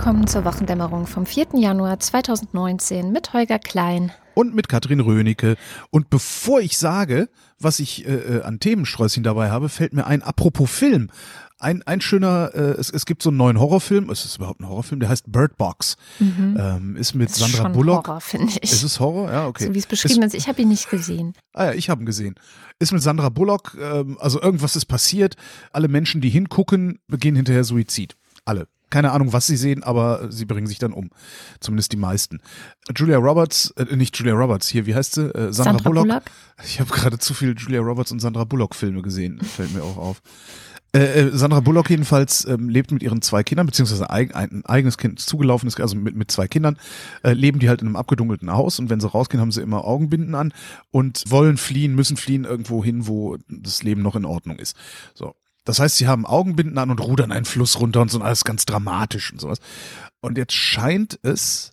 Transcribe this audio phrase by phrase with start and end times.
[0.00, 1.48] Willkommen zur Wochendämmerung vom 4.
[1.56, 4.12] Januar 2019 mit Holger Klein.
[4.32, 5.58] Und mit Katrin Rönecke.
[5.90, 7.28] Und bevor ich sage,
[7.58, 11.10] was ich äh, äh, an Themensträußchen dabei habe, fällt mir ein, apropos Film.
[11.58, 14.68] Ein, ein schöner, äh, es, es gibt so einen neuen Horrorfilm, es ist überhaupt ein
[14.70, 15.98] Horrorfilm, der heißt Bird Box.
[16.18, 16.56] Mhm.
[16.58, 18.08] Ähm, ist mit ist Sandra schon Bullock.
[18.08, 18.72] Horror, finde ich.
[18.72, 19.30] Ist es Horror?
[19.30, 19.66] Ja, okay.
[19.66, 21.34] So wie es beschrieben ist, ich habe ihn nicht gesehen.
[21.52, 22.36] Ah ja, ich habe ihn gesehen.
[22.78, 25.36] Ist mit Sandra Bullock, ähm, also irgendwas ist passiert.
[25.74, 28.16] Alle Menschen, die hingucken, begehen hinterher Suizid.
[28.46, 28.66] Alle.
[28.90, 31.10] Keine Ahnung, was sie sehen, aber sie bringen sich dann um.
[31.60, 32.40] Zumindest die meisten.
[32.94, 35.26] Julia Roberts, äh, nicht Julia Roberts, hier, wie heißt sie?
[35.26, 36.06] Äh, Sandra, Sandra Bullock.
[36.06, 36.22] Bullock?
[36.64, 39.96] Ich habe gerade zu viel Julia Roberts und Sandra Bullock Filme gesehen, fällt mir auch
[39.96, 40.22] auf.
[40.92, 44.98] Äh, äh, Sandra Bullock jedenfalls ähm, lebt mit ihren zwei Kindern, beziehungsweise ein, ein eigenes
[44.98, 46.78] Kind zugelaufen ist, also mit, mit zwei Kindern,
[47.22, 49.84] äh, leben die halt in einem abgedunkelten Haus und wenn sie rausgehen, haben sie immer
[49.84, 50.52] Augenbinden an
[50.90, 54.76] und wollen fliehen, müssen fliehen irgendwo hin, wo das Leben noch in Ordnung ist.
[55.14, 55.34] So.
[55.70, 58.42] Das heißt, sie haben Augenbinden an und rudern einen Fluss runter und so und alles
[58.42, 59.60] ganz dramatisch und sowas.
[60.20, 61.70] Und jetzt scheint es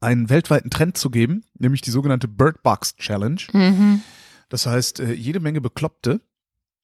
[0.00, 3.40] einen weltweiten Trend zu geben, nämlich die sogenannte Bird Box Challenge.
[3.54, 4.02] Mhm.
[4.50, 6.20] Das heißt, äh, jede Menge Bekloppte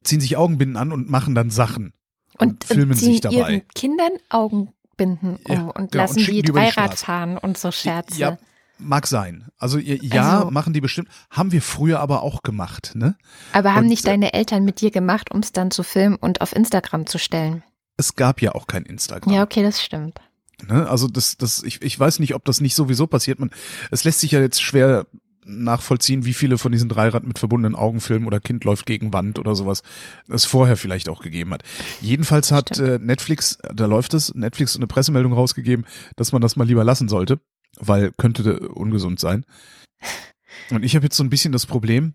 [0.03, 1.93] ziehen sich Augenbinden an und machen dann Sachen
[2.39, 3.37] und, Und, filmen ziehen sich dabei.
[3.37, 7.59] ihren Kindern Augenbinden um Ja, und genau, und lassen schicken die die Dreirad fahren und
[7.59, 8.19] so Scherze.
[8.19, 8.39] Ja,
[8.81, 9.49] mag sein.
[9.59, 11.09] Also ja, Also- machen die bestimmt.
[11.31, 13.17] Haben wir früher aber auch gemacht, ne?
[13.53, 16.17] Aber haben und, nicht äh, deine Eltern mit dir gemacht, um es dann zu filmen
[16.17, 17.63] und auf Instagram zu stellen?
[17.97, 19.33] Es gab ja auch kein Instagram.
[19.33, 20.19] Ja, okay, das stimmt.
[20.67, 20.89] Ne?
[20.89, 23.39] Also das, das, ich, ich weiß nicht, ob das nicht sowieso passiert.
[23.39, 23.51] Man,
[23.91, 25.07] es lässt sich ja jetzt schwer
[25.45, 29.39] nachvollziehen, wie viele von diesen Dreirad mit verbundenen Augen filmen oder Kind läuft gegen Wand
[29.39, 29.83] oder sowas,
[30.29, 31.63] es vorher vielleicht auch gegeben hat.
[32.01, 36.67] Jedenfalls hat äh, Netflix, da läuft es, Netflix eine Pressemeldung rausgegeben, dass man das mal
[36.67, 37.41] lieber lassen sollte,
[37.81, 39.45] weil könnte ungesund sein.
[40.71, 42.15] Und ich habe jetzt so ein bisschen das Problem,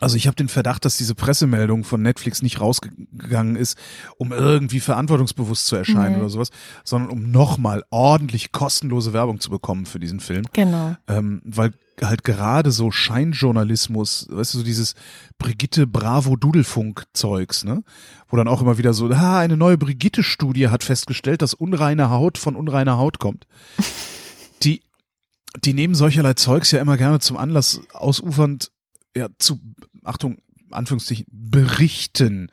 [0.00, 3.78] also ich habe den Verdacht, dass diese Pressemeldung von Netflix nicht rausgegangen ist,
[4.18, 6.20] um irgendwie verantwortungsbewusst zu erscheinen Mhm.
[6.20, 6.50] oder sowas,
[6.82, 10.44] sondern um nochmal ordentlich kostenlose Werbung zu bekommen für diesen Film.
[10.52, 10.96] Genau.
[11.06, 11.72] Ähm, weil
[12.02, 14.94] halt gerade so Scheinjournalismus, weißt du, so dieses
[15.38, 17.84] Brigitte Bravo Dudelfunk Zeugs, ne?
[18.28, 22.36] Wo dann auch immer wieder so, ah, eine neue Brigitte-Studie hat festgestellt, dass unreine Haut
[22.36, 23.46] von unreiner Haut kommt.
[24.62, 24.82] Die,
[25.62, 28.70] die nehmen solcherlei Zeugs ja immer gerne zum Anlass ausufernd,
[29.16, 29.60] ja, zu,
[30.02, 30.38] Achtung,
[30.70, 32.50] Anführungszeichen, berichten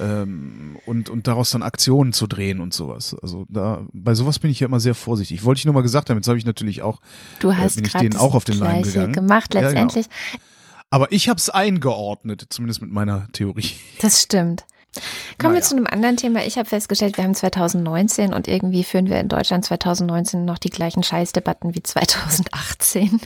[0.00, 3.14] ähm, und, und daraus dann Aktionen zu drehen und sowas.
[3.22, 5.44] Also da, bei sowas bin ich ja immer sehr vorsichtig.
[5.44, 7.00] Wollte ich nur mal gesagt haben, jetzt habe ich natürlich auch
[7.40, 9.12] Du hast bin ich denen auch auf den Leim gegangen.
[9.12, 9.72] gemacht Ja, genau.
[9.72, 10.06] letztendlich.
[10.90, 13.70] Aber ich habe es eingeordnet, zumindest mit meiner Theorie.
[14.00, 14.64] Das stimmt.
[15.38, 15.62] Kommen wir Naja.
[15.62, 16.44] zu einem anderen Thema.
[16.44, 20.70] Ich habe festgestellt, wir haben 2019 und irgendwie führen wir in Deutschland 2019 noch die
[20.70, 23.20] gleichen Scheißdebatten wie 2018.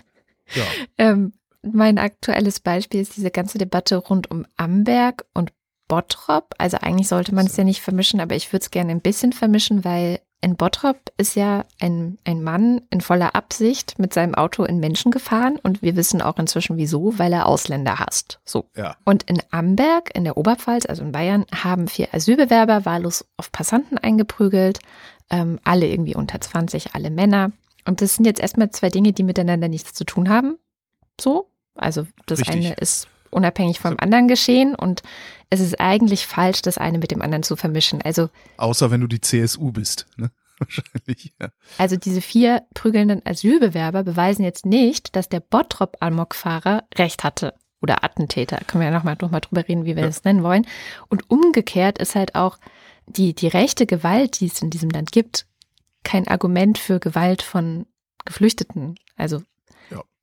[0.54, 0.62] Ja.
[0.98, 1.32] Ähm,
[1.62, 5.52] mein aktuelles Beispiel ist diese ganze Debatte rund um Amberg und
[5.88, 6.54] Bottrop.
[6.58, 9.32] Also eigentlich sollte man es ja nicht vermischen, aber ich würde es gerne ein bisschen
[9.32, 14.62] vermischen, weil in Bottrop ist ja ein, ein Mann in voller Absicht mit seinem Auto
[14.62, 18.38] in Menschen gefahren und wir wissen auch inzwischen wieso, weil er Ausländer hasst.
[18.44, 18.70] So.
[18.76, 18.96] Ja.
[19.04, 23.98] Und in Amberg, in der Oberpfalz, also in Bayern, haben vier Asylbewerber wahllos auf Passanten
[23.98, 24.78] eingeprügelt.
[25.30, 27.50] Ähm, alle irgendwie unter 20, alle Männer.
[27.84, 30.58] Und das sind jetzt erstmal zwei Dinge, die miteinander nichts zu tun haben.
[31.20, 31.50] So.
[31.74, 32.54] Also das Richtig.
[32.54, 35.02] eine ist unabhängig vom anderen geschehen und
[35.50, 38.02] es ist eigentlich falsch, das eine mit dem anderen zu vermischen.
[38.02, 40.30] Also, Außer wenn du die CSU bist, ne?
[40.58, 41.50] Wahrscheinlich, ja.
[41.76, 47.54] also diese vier prügelnden Asylbewerber beweisen jetzt nicht, dass der Bottrop-Amok-Fahrer recht hatte.
[47.82, 48.58] Oder Attentäter.
[48.66, 50.08] Können wir ja nochmal noch mal drüber reden, wie wir Ja.
[50.08, 50.66] das nennen wollen.
[51.08, 52.56] Und umgekehrt ist halt auch
[53.06, 55.46] die, die rechte Gewalt, die es in diesem Land gibt,
[56.02, 57.84] kein Argument für Gewalt von
[58.24, 58.96] Geflüchteten.
[59.14, 59.42] Also.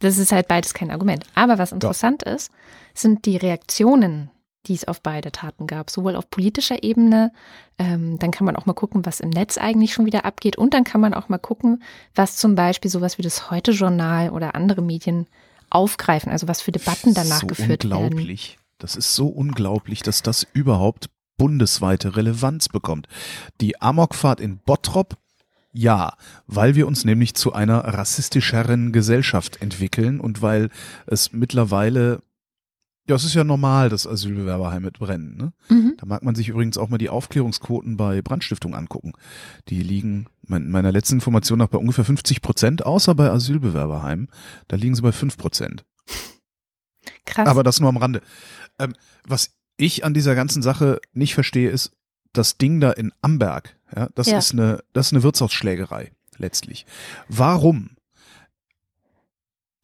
[0.03, 1.25] Das ist halt beides kein Argument.
[1.35, 2.51] Aber was interessant ist,
[2.93, 4.29] sind die Reaktionen,
[4.65, 7.31] die es auf beide Taten gab, sowohl auf politischer Ebene,
[7.77, 10.73] ähm, dann kann man auch mal gucken, was im Netz eigentlich schon wieder abgeht und
[10.73, 11.83] dann kann man auch mal gucken,
[12.15, 15.27] was zum Beispiel sowas wie das Heute-Journal oder andere Medien
[15.69, 18.05] aufgreifen, also was für Debatten danach so geführt werden.
[18.05, 18.57] unglaublich.
[18.77, 23.07] Das ist so unglaublich, dass das überhaupt bundesweite Relevanz bekommt.
[23.59, 25.15] Die Amokfahrt in Bottrop,
[25.73, 26.15] ja,
[26.47, 30.69] weil wir uns nämlich zu einer rassistischeren Gesellschaft entwickeln und weil
[31.07, 32.21] es mittlerweile,
[33.07, 35.35] ja, es ist ja normal, dass Asylbewerberheime brennen.
[35.35, 35.53] Ne?
[35.69, 35.95] Mhm.
[35.97, 39.13] Da mag man sich übrigens auch mal die Aufklärungsquoten bei Brandstiftung angucken.
[39.69, 44.29] Die liegen mein- meiner letzten Information nach bei ungefähr 50 Prozent, außer bei Asylbewerberheimen.
[44.67, 45.83] Da liegen sie bei 5 Prozent.
[47.25, 47.47] Krass.
[47.47, 48.21] Aber das nur am Rande.
[48.79, 48.93] Ähm,
[49.25, 51.91] was ich an dieser ganzen Sache nicht verstehe, ist,
[52.31, 54.37] das Ding da in Amberg, ja, das Ja.
[54.37, 56.85] ist eine, das ist eine Wirtshausschlägerei, letztlich.
[57.27, 57.91] Warum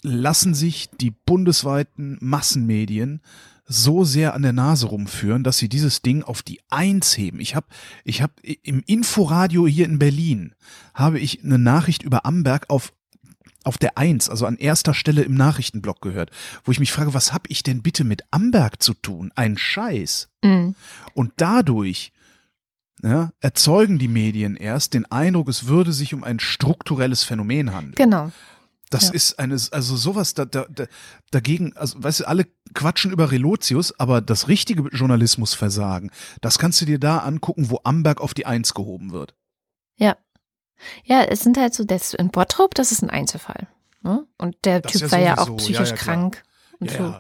[0.02, 3.22] lassen sich die bundesweiten Massenmedien
[3.66, 7.40] so sehr an der Nase rumführen, dass sie dieses Ding auf die Eins heben.
[7.40, 7.68] Ich habe
[8.04, 10.56] ich hab im Inforadio hier in Berlin
[10.96, 12.92] habe ich eine Nachricht über Amberg auf
[13.66, 16.32] auf der Eins, also an erster Stelle im Nachrichtenblock gehört,
[16.64, 19.32] wo ich mich frage, was habe ich denn bitte mit Amberg zu tun?
[19.36, 20.30] Ein Scheiß.
[20.42, 20.76] Mhm.
[21.14, 22.14] Und dadurch
[23.04, 27.96] ja, erzeugen die Medien erst den Eindruck, es würde sich um ein strukturelles Phänomen handeln.
[27.96, 28.32] Genau.
[28.90, 29.14] Das Ja.
[29.14, 30.86] ist eine, also sowas da, da, da,
[31.32, 36.10] dagegen, also weißt du, alle quatschen über Relotius, aber das richtige Journalismusversagen,
[36.42, 39.36] das kannst du dir da angucken, wo Amberg auf die Eins gehoben wird.
[39.98, 40.18] Ja.
[41.04, 43.68] Ja, es sind halt so, das in Bottrop, das ist ein Einzelfall.
[44.02, 44.26] Ne?
[44.38, 46.44] Und der Das Typ ja war ja auch psychisch ja, krank.
[46.80, 47.16] Und, so.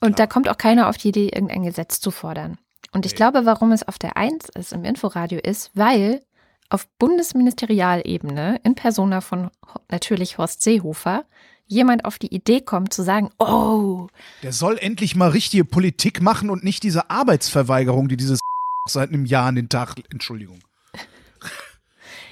[0.00, 2.58] und da kommt auch keiner auf die Idee, irgendein Gesetz zu fordern.
[2.94, 6.22] Und ich glaube, warum es auf der Eins ist im Inforadio ist, weil
[6.70, 9.50] auf Bundesministerialebene in Persona von
[9.90, 11.24] natürlich Horst Seehofer
[11.66, 14.06] jemand auf die Idee kommt zu sagen, oh,
[14.44, 18.38] Der soll endlich mal richtige Politik machen und nicht diese Arbeitsverweigerung, die dieses
[18.88, 20.60] seit einem Jahr an den Tag, Entschuldigung.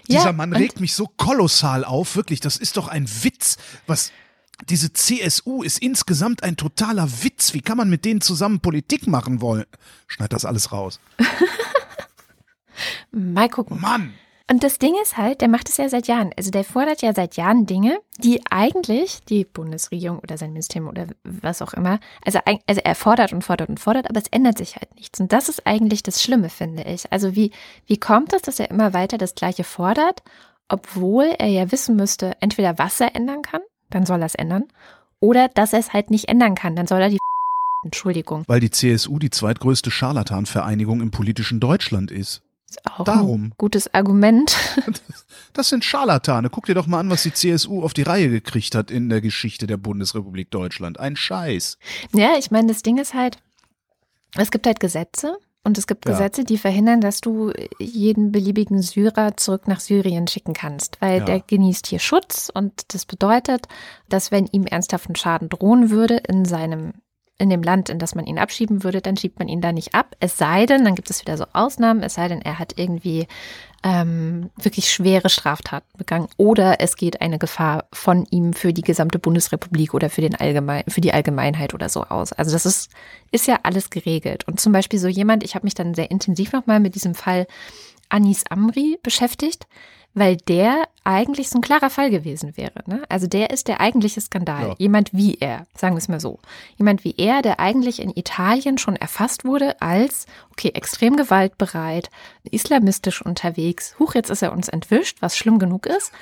[0.06, 3.56] Ja, Dieser Mann und- regt mich so kolossal auf, wirklich, das ist doch ein Witz,
[3.86, 4.12] was
[4.68, 7.54] diese CSU ist insgesamt ein totaler Witz.
[7.54, 9.66] Wie kann man mit denen zusammen Politik machen wollen?
[10.06, 11.00] Schneid das alles raus.
[13.10, 13.80] mal gucken.
[13.80, 14.14] Mann!
[14.50, 16.30] Und das Ding ist halt, der macht es ja seit Jahren.
[16.36, 21.06] Also der fordert ja seit Jahren Dinge, die eigentlich die Bundesregierung oder sein Ministerium oder
[21.24, 24.76] was auch immer, also, also er fordert und fordert und fordert, aber es ändert sich
[24.76, 25.18] halt nichts.
[25.20, 27.10] Und das ist eigentlich das Schlimme, finde ich.
[27.10, 27.52] Also wie,
[27.86, 30.22] wie kommt es, dass er immer weiter das Gleiche fordert,
[30.68, 33.62] obwohl er ja wissen müsste, entweder was er ändern kann,
[33.94, 34.64] dann soll er es ändern,
[35.20, 37.18] oder dass er es halt nicht ändern kann, dann soll er die
[37.84, 38.44] Entschuldigung.
[38.46, 42.42] Weil die CSU die zweitgrößte Scharlatanvereinigung im politischen Deutschland ist.
[42.68, 43.44] Ist auch Darum.
[43.44, 44.56] ein gutes Argument.
[45.54, 46.48] Das sind Scharlatane.
[46.48, 49.20] Guck dir doch mal an, was die CSU auf die Reihe gekriegt hat in der
[49.20, 50.98] Geschichte der Bundesrepublik Deutschland.
[50.98, 51.76] Ein Scheiß.
[52.14, 53.36] Ja, ich meine, das Ding ist halt,
[54.36, 56.12] es gibt halt Gesetze und es gibt Ja.
[56.12, 61.24] Gesetze, die verhindern, dass du jeden beliebigen Syrer zurück nach Syrien schicken kannst, weil Ja.
[61.24, 63.66] der genießt hier Schutz und das bedeutet,
[64.08, 66.92] dass wenn ihm ernsthaften Schaden drohen würde in seinem
[67.38, 69.96] in dem Land, in das man ihn abschieben würde, dann schiebt man ihn da nicht
[69.96, 70.14] ab.
[70.20, 73.26] Es sei denn, dann gibt es wieder so Ausnahmen, es sei denn, er hat irgendwie
[73.82, 79.18] ähm, wirklich schwere Straftaten begangen oder es geht eine Gefahr von ihm für die gesamte
[79.18, 82.32] Bundesrepublik oder für den Allgemein, für die Allgemeinheit oder so aus.
[82.32, 82.90] Also das ist,
[83.32, 84.46] ist ja alles geregelt.
[84.46, 87.46] Und zum Beispiel so jemand, ich habe mich dann sehr intensiv nochmal mit diesem Fall
[88.08, 89.66] Anis Amri beschäftigt,
[90.14, 92.82] weil der eigentlich so ein klarer Fall gewesen wäre.
[92.86, 93.02] Ne?
[93.08, 94.68] Also der ist der eigentliche Skandal.
[94.68, 94.74] Ja.
[94.78, 96.38] Jemand wie er, sagen wir es mal so.
[96.76, 102.10] Jemand wie er, der eigentlich in Italien schon erfasst wurde als, okay, extrem gewaltbereit,
[102.44, 103.94] islamistisch unterwegs.
[103.98, 106.12] Huch, jetzt ist er uns entwischt, was schlimm genug ist.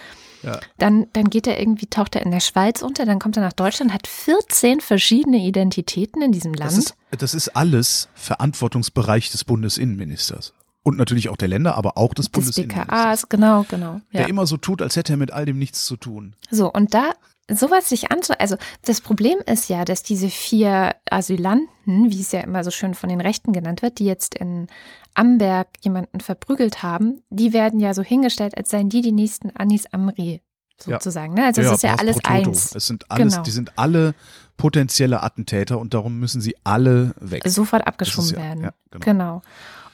[0.43, 0.59] Ja.
[0.79, 3.53] Dann, dann geht er irgendwie, taucht er in der Schweiz unter, dann kommt er nach
[3.53, 6.71] Deutschland, hat 14 verschiedene Identitäten in diesem Land.
[6.71, 10.55] Das ist, das ist alles Verantwortungsbereich des Bundesinnenministers.
[10.83, 13.29] Und natürlich auch der Länder, aber auch des des Bundesinnenministers.
[13.29, 13.95] Genau, genau.
[14.13, 14.21] Ja.
[14.21, 16.35] Der immer so tut, als hätte er mit all dem nichts zu tun.
[16.51, 17.11] So, und da
[17.51, 18.57] sowas sich anzu, also
[18.87, 23.09] das Problem ist ja, dass diese vier Asylanten, wie es ja immer so schön von
[23.09, 24.69] den Rechten genannt wird, die jetzt in
[25.15, 29.87] Amberg jemanden verprügelt haben, die werden ja so hingestellt, als seien die die nächsten Anis
[29.93, 30.41] Amri
[30.83, 31.35] sozusagen.
[31.35, 31.45] Ne?
[31.45, 32.49] Also es ist ja alles pro Toto.
[32.51, 32.75] eins.
[32.75, 33.43] Es sind alles, Genau.
[33.43, 34.15] die sind alle
[34.57, 37.43] potenzielle Attentäter und darum müssen sie alle weg.
[37.47, 38.63] sofort abgeschoben ja- werden.
[38.65, 39.05] ja, genau.
[39.05, 39.43] genau.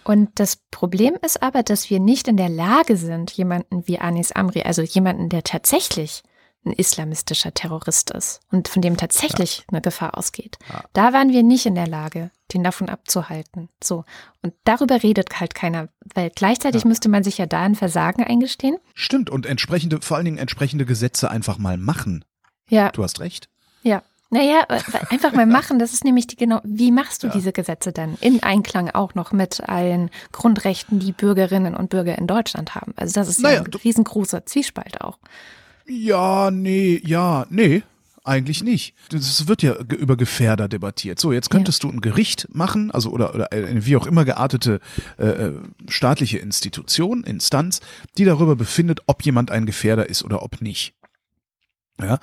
[0.06, 4.30] Und das Problem ist aber, dass wir nicht in der Lage sind, jemanden wie Anis
[4.30, 6.22] Amri, also jemanden, der tatsächlich
[6.64, 10.58] ein islamistischer Terrorist ist und von dem tatsächlich eine Gefahr ausgeht.
[10.68, 10.84] Ja.
[10.92, 13.68] Da waren wir nicht in der Lage, den davon abzuhalten.
[13.82, 14.04] So.
[14.42, 16.88] Und darüber redet halt keiner, weil gleichzeitig Ja.
[16.88, 18.78] müsste man sich ja da ein Versagen eingestehen.
[18.94, 22.24] Stimmt, und entsprechende, vor allen Dingen entsprechende Gesetze einfach mal machen.
[22.68, 23.48] Ja, Du hast recht.
[23.82, 24.02] ja.
[24.30, 24.66] Naja,
[25.10, 27.32] einfach mal machen, das ist nämlich die genau, wie machst du Ja.
[27.32, 28.16] diese Gesetze dann?
[28.20, 32.92] In Einklang auch noch mit allen Grundrechten, die Bürgerinnen und Bürger in Deutschland haben.
[32.96, 35.18] Also das ist Naja, ja ein riesengroßer Zwiespalt auch.
[35.86, 37.82] Ja, nee, ja, nee.
[38.24, 38.96] Eigentlich nicht.
[39.14, 41.20] Es wird ja über Gefährder debattiert.
[41.20, 44.80] So, jetzt könntest du ein Gericht machen, also oder, oder eine wie auch immer geartete
[45.16, 45.54] äh, äh,
[45.86, 47.78] staatliche Institution, Instanz,
[48.18, 50.94] die darüber befindet, ob jemand ein Gefährder ist oder ob nicht.
[52.00, 52.18] Ja.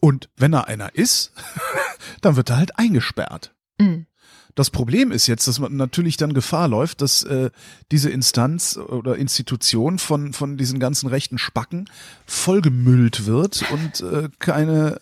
[0.00, 1.32] Und wenn er einer ist,
[2.20, 3.54] dann wird er halt eingesperrt.
[3.78, 4.06] Mhm.
[4.54, 7.50] Das Problem ist jetzt, dass man natürlich dann Gefahr läuft, dass äh,
[7.92, 11.88] diese Instanz oder Institution von, von diesen ganzen rechten Spacken
[12.26, 15.00] vollgemüllt wird und äh, keine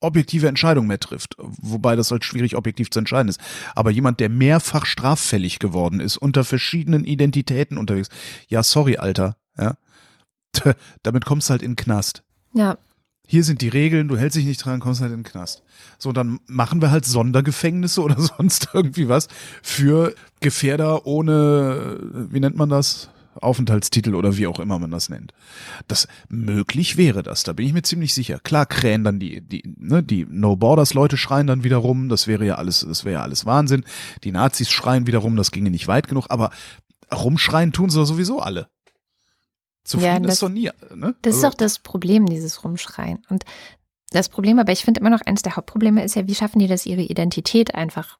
[0.00, 1.34] objektive Entscheidung mehr trifft.
[1.38, 3.40] Wobei das halt schwierig objektiv zu entscheiden ist.
[3.74, 8.08] Aber jemand, der mehrfach straffällig geworden ist, unter verschiedenen Identitäten unterwegs,
[8.46, 9.76] ja, sorry, Alter, ja,
[11.02, 12.22] damit kommst du halt in den Knast.
[12.54, 12.78] Ja,
[13.30, 15.62] hier sind die Regeln, du hältst dich nicht dran, kommst halt in den Knast.
[15.98, 19.28] So, dann machen wir halt Sondergefängnisse oder sonst irgendwie was
[19.62, 21.98] für Gefährder ohne,
[22.30, 23.10] wie nennt man das?
[23.40, 25.32] Aufenthaltstitel oder wie auch immer man das nennt.
[25.86, 28.40] Das möglich wäre das, da bin ich mir ziemlich sicher.
[28.40, 32.26] Klar krähen dann die, die, ne, die No Borders Leute schreien dann wieder rum, das
[32.26, 33.84] wäre ja alles, das wäre ja alles Wahnsinn.
[34.24, 36.50] Die Nazis schreien wieder rum, das ginge nicht weit genug, aber
[37.14, 38.68] rumschreien tun sie sowieso alle.
[39.88, 41.14] Zufrieden Ja, das- ist doch nie, ne?
[41.22, 43.24] Das ist Also- auch das Problem, dieses Rumschreien.
[43.28, 43.44] Und
[44.10, 46.66] das Problem, aber ich finde immer noch eines der Hauptprobleme ist ja, wie schaffen die
[46.68, 48.18] das, ihre Identität einfach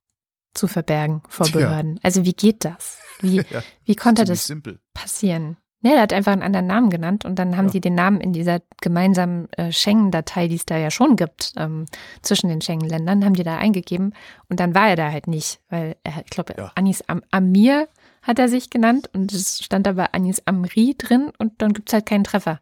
[0.54, 1.46] zu verbergen vor.
[1.50, 2.00] Behörden?
[2.02, 2.98] Also wie geht das?
[3.20, 4.80] Wie, Ja, wie konnte das simpel.
[4.94, 5.56] passieren?
[5.82, 7.70] Ja, der hat einfach einen anderen Namen genannt und dann haben Ja.
[7.72, 11.87] die den Namen in dieser gemeinsamen äh, Schengen-Datei, die es da ja schon gibt, ähm,
[12.22, 14.12] zwischen den Schengen-Ländern, haben die da eingegeben
[14.48, 16.72] und dann war er da halt nicht, weil er, ich glaube, Ja.
[16.75, 17.88] Anis Am Amir
[18.28, 22.04] hat er sich genannt und es stand aber Anis Amri drin und dann gibt's halt
[22.06, 22.61] keinen Treffer.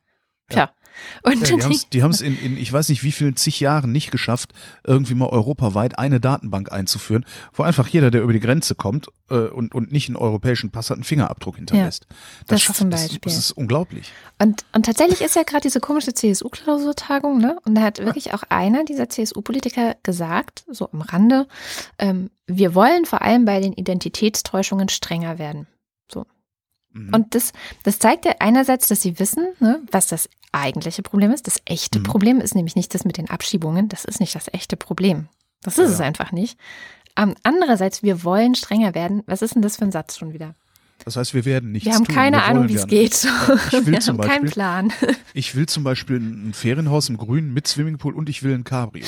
[0.49, 0.73] Tja.
[1.23, 1.57] Und Ja,
[1.93, 4.53] die haben es in, in, ich weiß nicht wie vielen zig Jahren nicht geschafft,
[4.85, 9.35] irgendwie mal europaweit eine Datenbank einzuführen, wo einfach jeder, der über die Grenze kommt äh,
[9.35, 12.07] und, und nicht einen europäischen Pass hat, einen Fingerabdruck hinterlässt.
[12.47, 13.21] das schafft zum das- Beispiel.
[13.23, 14.13] Das ist unglaublich.
[14.39, 17.59] Und, und tatsächlich ist ja gerade diese komische CSU-Klausurtagung, ne?
[17.65, 21.47] Und da hat wirklich auch einer dieser CSU-Politiker gesagt, so am Rande,
[21.99, 25.67] ähm, wir wollen vor allem bei den Identitätstäuschungen strenger werden.
[26.97, 27.15] Mhm.
[27.15, 31.47] Und das, das zeigt ja einerseits, dass sie wissen, ne, was das eigentliche Problem ist.
[31.47, 32.03] Das echte Mhm.
[32.05, 33.89] Problem ist nämlich nicht das mit den Abschiebungen.
[33.89, 35.29] Das ist nicht das echte Problem.
[35.63, 35.95] Das ist Ja.
[35.95, 36.59] es einfach nicht.
[37.19, 39.23] Ähm, andererseits, wir wollen strenger werden.
[39.27, 40.55] Was ist denn das für ein Satz schon wieder?
[41.05, 42.15] Das heißt, wir werden nichts wir haben tun.
[42.15, 43.15] keine wir Ahnung, wie es geht.
[43.15, 44.93] Ich will wir zum haben keinen Beispiel- Plan.
[45.35, 49.05] Ich will zum Beispiel ein Ferienhaus im Grünen mit Swimmingpool und ich will ein Cabrio.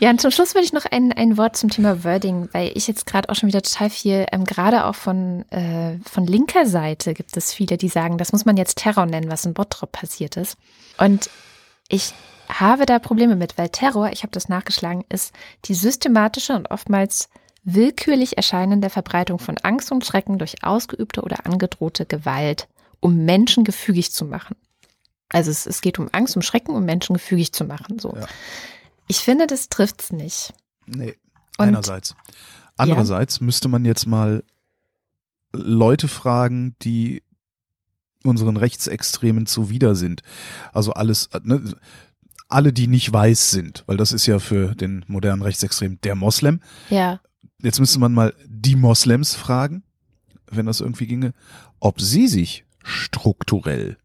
[0.00, 2.86] Ja, und zum Schluss würde ich noch ein, ein Wort zum Thema Wording, weil ich
[2.86, 7.12] jetzt gerade auch schon wieder total viel, ähm, gerade auch von, äh, von linker Seite
[7.14, 10.36] gibt es viele, die sagen, das muss man jetzt Terror nennen, was in Bottrop passiert
[10.36, 10.56] ist.
[10.98, 11.28] Und
[11.88, 12.14] ich
[12.48, 15.34] habe da Probleme mit, weil Terror, ich habe das nachgeschlagen, ist
[15.64, 17.28] die systematische und oftmals
[17.64, 22.68] willkürlich erscheinende Verbreitung von Angst und Schrecken durch ausgeübte oder angedrohte Gewalt,
[23.00, 24.56] um Menschen gefügig zu machen.
[25.28, 27.98] Also es, es geht um Angst, um Schrecken, um Menschen gefügig zu machen.
[27.98, 28.14] So.
[28.16, 28.26] Ja.
[29.08, 30.52] Ich finde, das trifft's nicht.
[30.86, 31.16] Nee,
[31.58, 32.14] Und- einerseits.
[32.76, 34.42] Andererseits müsste man jetzt mal
[35.52, 37.22] Leute fragen, die
[38.24, 40.22] unseren Rechtsextremen zuwider sind.
[40.72, 41.74] Also alles, ne,
[42.48, 46.60] alle, die nicht weiß sind, weil das ist ja für den modernen Rechtsextremen der Moslem.
[46.88, 47.20] Ja.
[47.62, 49.82] Jetzt müsste man mal die Moslems fragen,
[50.50, 51.32] wenn das irgendwie ginge,
[51.80, 53.96] ob sie sich strukturell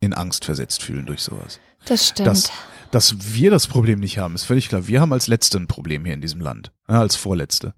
[0.00, 1.60] in Angst versetzt fühlen durch sowas.
[1.86, 2.28] Das stimmt.
[2.28, 2.50] Das,
[2.90, 4.86] dass wir das Problem nicht haben, ist völlig klar.
[4.86, 6.72] Wir haben als Letzte ein Problem hier in diesem Land.
[6.88, 7.74] Ja, als Vorletzte.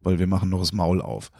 [0.00, 1.30] Weil wir machen noch das Maul auf.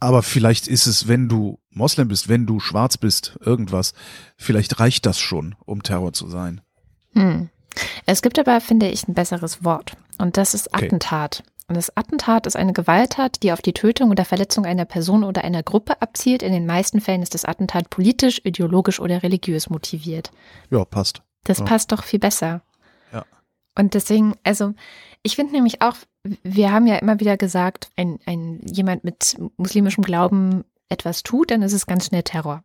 [0.00, 3.94] Aber vielleicht ist es, wenn du Moslem bist, wenn du schwarz bist, irgendwas,
[4.36, 6.60] vielleicht reicht das schon, um Terror zu sein.
[7.14, 7.50] hm.
[8.06, 9.96] Es gibt aber, finde ich, ein besseres Wort.
[10.18, 10.88] Und das ist Okay.
[11.68, 15.44] Und das Attentat ist eine Gewalttat, die auf die Tötung oder Verletzung einer Person oder
[15.44, 16.42] einer Gruppe abzielt.
[16.42, 20.30] In den meisten Fällen ist das Attentat politisch, ideologisch oder religiös motiviert.
[20.70, 21.20] Ja, passt.
[21.44, 21.66] Das Ja.
[21.66, 22.62] passt doch viel besser.
[23.12, 23.26] Ja.
[23.76, 24.72] Und deswegen, also
[25.22, 25.96] ich finde nämlich auch,
[26.42, 31.60] wir haben ja immer wieder gesagt, wenn ein, jemand mit muslimischem Glauben etwas tut, dann
[31.60, 32.62] ist es ganz schnell Terror.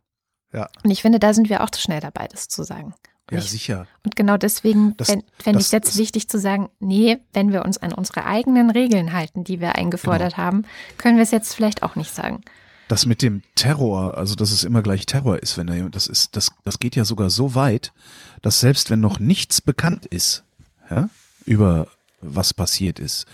[0.52, 0.68] Ja.
[0.82, 2.94] Und ich finde, da sind wir auch zu schnell dabei, das zu sagen.
[3.30, 3.86] Und Ja, ich, sicher.
[4.04, 7.78] und genau deswegen fände fänd ich jetzt das- wichtig zu sagen, nee, wenn wir uns
[7.78, 10.44] an unsere eigenen Regeln halten, die wir eingefordert Genau.
[10.46, 10.62] haben,
[10.98, 12.42] können wir es jetzt vielleicht auch nicht sagen.
[12.88, 16.06] Das mit dem Terror, also dass es immer gleich Terror ist, wenn da jemand, das
[16.06, 17.94] ist, das, das geht ja sogar so weit,
[18.42, 20.44] dass selbst wenn noch nichts bekannt ist,
[20.90, 21.08] ja,
[21.46, 21.86] über
[22.20, 23.24] was passiert ist,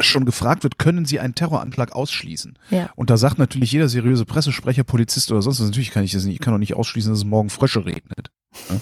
[0.00, 2.58] schon gefragt wird, können Sie einen Terroranschlag ausschließen?
[2.70, 2.90] Ja.
[2.96, 6.24] Und da sagt natürlich jeder seriöse Pressesprecher, Polizist oder sonst was, natürlich kann ich das
[6.24, 8.30] nicht, ich kann doch nicht ausschließen, dass es morgen Frösche regnet.
[8.68, 8.80] Ja?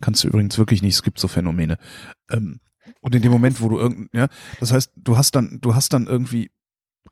[0.00, 1.78] Kannst du übrigens wirklich nicht, es gibt so Phänomene.
[2.30, 2.60] Ähm,
[3.00, 4.28] und in dem Moment, wo du irgend, ja,
[4.60, 6.50] das heißt, du hast dann, du hast dann irgendwie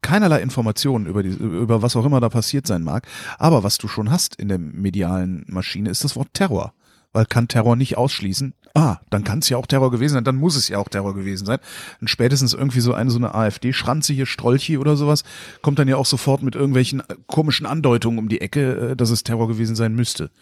[0.02, 3.06] keinerlei Informationen über die, über was auch immer da passiert sein mag.
[3.38, 6.74] Aber was du schon hast in der medialen Maschine ist das Wort Terror.
[7.14, 8.54] Weil kann Terror nicht ausschließen.
[8.74, 11.14] Ah, dann kann es ja auch Terror gewesen sein, dann muss es ja auch Terror
[11.14, 11.60] gewesen sein.
[12.00, 15.22] Und spätestens irgendwie so eine so eine AfD-Schranze hier, Strolchi oder sowas,
[15.62, 19.10] kommt dann ja auch sofort mit irgendwelchen äh, komischen Andeutungen um die Ecke, äh, dass
[19.10, 20.32] es Terror gewesen sein müsste.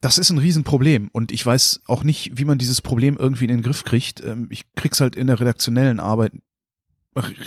[0.00, 3.50] Das ist ein Riesenproblem und ich weiß auch nicht, wie man dieses Problem irgendwie in
[3.50, 4.24] den Griff kriegt.
[4.24, 6.32] Ähm, Ich krieg's halt in der redaktionellen Arbeit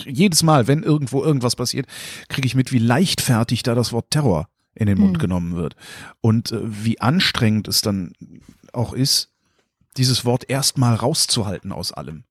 [0.06, 1.86] jedes Mal, wenn irgendwo irgendwas passiert,
[2.28, 5.20] kriege ich mit, wie leichtfertig da das Wort Terror in den Mund Hm.
[5.20, 5.76] genommen wird.
[6.20, 8.12] Und äh, wie anstrengend es dann
[8.72, 9.30] auch ist,
[9.96, 12.24] dieses Wort erstmal rauszuhalten aus allem.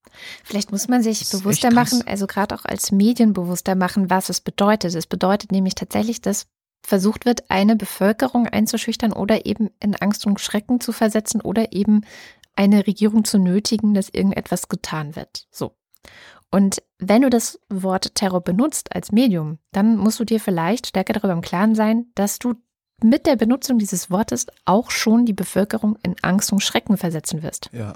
[0.43, 4.41] Vielleicht muss man sich bewusster machen, also gerade auch als Medien bewusster machen, was es
[4.41, 4.93] bedeutet.
[4.93, 6.47] Es bedeutet nämlich tatsächlich, dass
[6.85, 12.01] versucht wird, eine Bevölkerung einzuschüchtern oder eben in Angst und Schrecken zu versetzen oder eben
[12.55, 15.47] eine Regierung zu nötigen, dass irgendetwas getan wird.
[15.49, 15.75] So.
[16.53, 21.13] Und wenn du das Wort Terror benutzt als Medium, dann musst du dir vielleicht stärker
[21.13, 22.53] darüber im Klaren sein, dass du
[23.01, 27.71] mit der Benutzung dieses Wortes auch schon die Bevölkerung in Angst und Schrecken versetzen wirst.
[27.73, 27.95] Ja.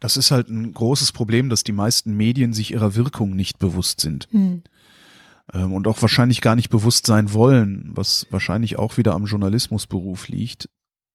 [0.00, 4.00] Das ist halt ein großes Problem, dass die meisten Medien sich ihrer Wirkung nicht bewusst
[4.00, 4.28] sind.
[4.30, 4.62] Hm.
[5.52, 10.28] Ähm, und auch wahrscheinlich gar nicht bewusst sein wollen, was wahrscheinlich auch wieder am Journalismusberuf
[10.28, 10.70] liegt.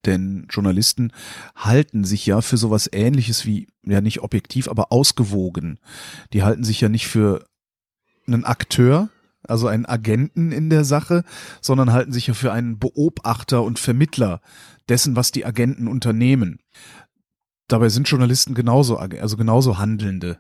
[0.06, 1.12] Denn Journalisten
[1.56, 5.80] halten sich ja für sowas ähnliches wie, ja nicht objektiv, aber ausgewogen.
[6.34, 7.46] Die halten sich ja nicht für
[8.28, 9.10] einen Akteur,
[9.44, 11.24] also einen Agenten in der Sache,
[11.62, 14.42] sondern halten sich ja für einen Beobachter und Vermittler
[14.90, 16.60] dessen, was die Agenten unternehmen.
[17.68, 20.40] Dabei sind Journalisten genauso, also genauso Handelnde.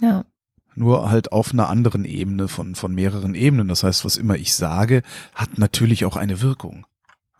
[0.00, 0.24] Ja.
[0.74, 3.68] Nur halt auf einer anderen Ebene von, von mehreren Ebenen.
[3.68, 5.02] Das heißt, was immer ich sage,
[5.34, 6.86] hat natürlich auch eine Wirkung.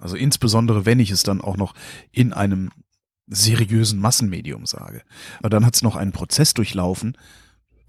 [0.04, 1.72] Also insbesondere, wenn ich es dann auch noch
[2.12, 2.68] in einem
[3.26, 5.02] seriösen Massenmedium sage.
[5.38, 7.16] Aber dann hat es noch einen Prozess durchlaufen,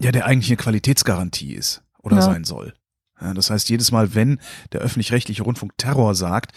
[0.00, 2.22] ja, der eigentlich eine Qualitätsgarantie ist oder ja.
[2.22, 2.72] sein soll.
[3.20, 4.40] Ja, das heißt, jedes Mal, wenn
[4.72, 6.52] der öffentlich-rechtliche Rundfunk Terror sagt,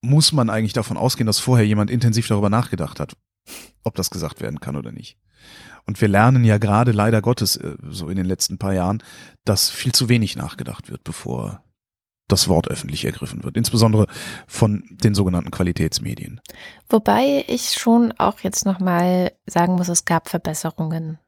[0.00, 3.18] muss man eigentlich davon ausgehen, dass vorher jemand intensiv darüber nachgedacht hat,
[3.82, 5.18] ob das gesagt werden kann oder nicht.
[5.84, 9.02] Und wir lernen ja gerade leider Gottes äh, so in den letzten paar Jahren,
[9.44, 11.62] dass viel zu wenig nachgedacht wird, bevor
[12.28, 14.06] das Wort öffentlich ergriffen wird, insbesondere
[14.46, 16.40] von den sogenannten Qualitätsmedien.
[16.88, 21.18] Wobei ich schon auch jetzt nochmal sagen muss, es gab Verbesserungen,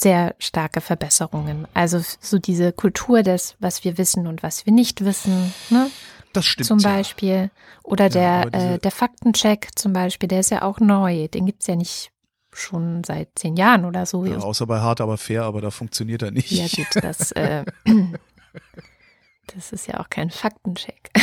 [0.00, 1.66] sehr starke Verbesserungen.
[1.74, 5.52] Also so diese Kultur des, was wir wissen und was wir nicht wissen.
[5.70, 5.90] Ne?
[6.32, 6.66] Das stimmt.
[6.66, 7.34] Zum Beispiel.
[7.34, 7.48] Ja.
[7.84, 11.28] Oder der, äh, der Faktencheck zum Beispiel, der ist ja auch neu.
[11.28, 12.10] Den gibt's ja nicht
[12.52, 14.24] schon seit zehn Jahren oder so.
[14.24, 16.50] Ja, außer bei Hart aber fair, aber da funktioniert er nicht.
[16.50, 17.64] Ja, gut, das, äh,
[19.54, 21.10] das ist ja auch kein Faktencheck.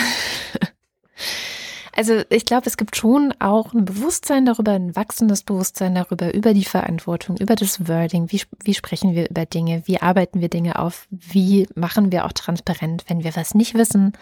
[1.93, 6.53] Also ich glaube, es gibt schon auch ein Bewusstsein darüber, ein wachsendes Bewusstsein darüber, über
[6.53, 10.79] die Verantwortung, über das Wording, wie, wie sprechen wir über Dinge, wie arbeiten wir Dinge
[10.79, 14.13] auf, wie machen wir auch transparent, wenn wir was nicht wissen,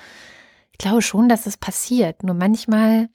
[0.80, 2.24] glaube schon, dass es passiert.
[2.24, 3.10] Nur manchmal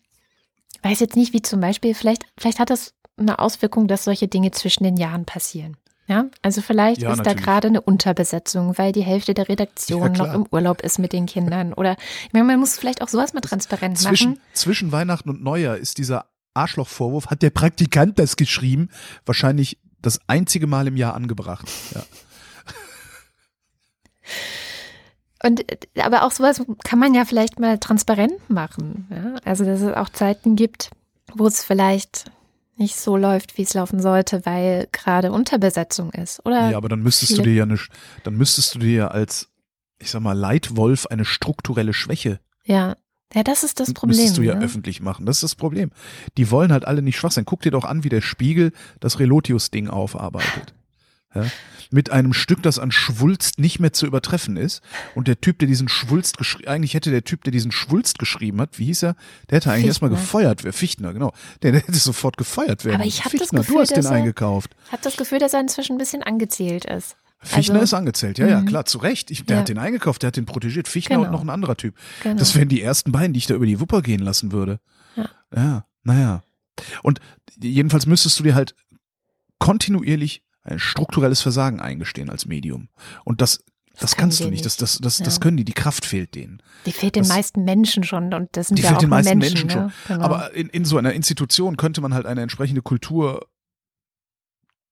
[0.82, 4.52] weiß jetzt nicht, wie zum Beispiel, vielleicht, vielleicht hat das eine Auswirkung, dass solche Dinge
[4.52, 5.76] zwischen den Jahren passieren.
[6.06, 7.38] Ja, also vielleicht ja, ist natürlich.
[7.38, 11.14] da gerade eine Unterbesetzung, weil die Hälfte der Redaktion ja, noch im Urlaub ist mit
[11.14, 11.72] den Kindern.
[11.72, 14.42] Oder ich meine, man muss vielleicht auch sowas mal transparent zwischen, machen.
[14.52, 18.90] Zwischen Weihnachten und Neujahr ist dieser Arschlochvorwurf, hat der Praktikant das geschrieben,
[19.24, 21.68] wahrscheinlich das einzige Mal im Jahr angebracht.
[21.94, 22.02] Ja.
[25.42, 25.64] Und
[25.98, 29.08] aber auch sowas kann man ja vielleicht mal transparent machen.
[29.10, 29.36] Ja?
[29.44, 30.90] Also dass es auch Zeiten gibt,
[31.34, 32.30] wo es vielleicht
[32.76, 36.70] nicht so läuft, wie es laufen sollte, weil gerade Unterbesetzung ist, oder?
[36.70, 37.78] Ja, aber dann müsstest du dir ja eine,
[38.22, 39.50] dann müsstest du dir ja als,
[39.98, 42.40] ich sag mal, Leitwolf eine strukturelle Schwäche.
[42.64, 42.96] Ja.
[43.32, 44.16] Ja, das ist das Problem.
[44.16, 44.64] Müsstest du ja ne?
[44.64, 45.26] öffentlich machen.
[45.26, 45.90] Das ist das Problem.
[46.36, 47.44] Die wollen halt alle nicht schwach sein.
[47.44, 50.74] Guck dir doch an, wie der Spiegel das Relotius-Ding aufarbeitet.
[51.34, 51.46] Ja,
[51.90, 54.82] mit einem Stück, das an Schwulst nicht mehr zu übertreffen ist.
[55.14, 58.60] Und der Typ, der diesen Schwulst geschrieben, eigentlich hätte der Typ, der diesen Schwulst geschrieben
[58.60, 59.16] hat, wie hieß er?
[59.48, 60.74] Der hätte eigentlich erstmal gefeuert werden.
[60.74, 61.32] Fichtner, genau.
[61.62, 62.96] Der, der, hätte sofort gefeuert werden.
[62.96, 64.74] Aber ich habe das Gefühl, du hast den er, eingekauft.
[64.86, 67.16] Ich habe das Gefühl, dass er inzwischen ein bisschen angezählt ist.
[67.38, 68.66] Fichtner also, ist angezählt, ja, ja, mhm.
[68.66, 69.30] klar, zu Recht.
[69.30, 69.60] Ich, der ja.
[69.60, 70.88] hat den eingekauft, der hat den protegiert.
[70.88, 71.28] Fichtner genau.
[71.28, 71.94] und noch ein anderer Typ.
[72.22, 72.38] Genau.
[72.38, 74.80] Das wären die ersten beiden, die ich da über die Wupper gehen lassen würde.
[75.14, 76.42] Ja, ja naja.
[77.02, 77.20] Und
[77.60, 78.74] jedenfalls müsstest du dir halt
[79.58, 82.88] kontinuierlich ein strukturelles Versagen eingestehen als Medium.
[83.24, 83.60] Und das
[83.94, 84.64] das, das kannst du nicht.
[84.64, 85.24] Das, das, das, ja.
[85.24, 85.64] das können die.
[85.64, 86.60] Die Kraft fehlt denen.
[86.84, 89.38] Die fehlt den meisten Menschen schon und das sind die ja fehlt auch den meisten
[89.38, 89.92] Menschen, Menschen schon.
[90.08, 90.24] Ja, genau.
[90.24, 93.46] Aber in, in so einer Institution könnte man halt eine entsprechende Kultur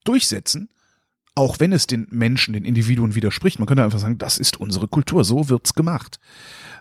[0.04, 0.68] durchsetzen,
[1.34, 3.58] auch wenn es den Menschen, den Individuen widerspricht.
[3.58, 6.20] Man könnte einfach sagen, das ist unsere Kultur, so wird's gemacht.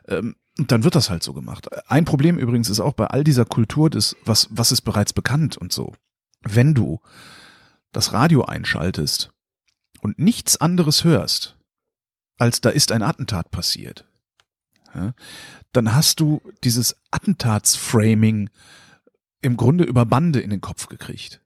[0.08, 1.70] Ähm, und dann wird das halt so gemacht.
[1.90, 5.58] Ein Problem übrigens ist auch bei all dieser Kultur des, was, was ist bereits bekannt
[5.58, 5.94] und so.
[6.44, 7.00] Wenn du
[7.92, 9.32] das Radio einschaltest
[10.02, 11.58] und nichts anderes hörst,
[12.38, 14.06] als da ist ein Attentat passiert,
[14.94, 15.14] ja,
[15.72, 18.50] dann hast du dieses Attentatsframing
[19.42, 21.42] im Grunde über Bande in den Kopf gekriegt.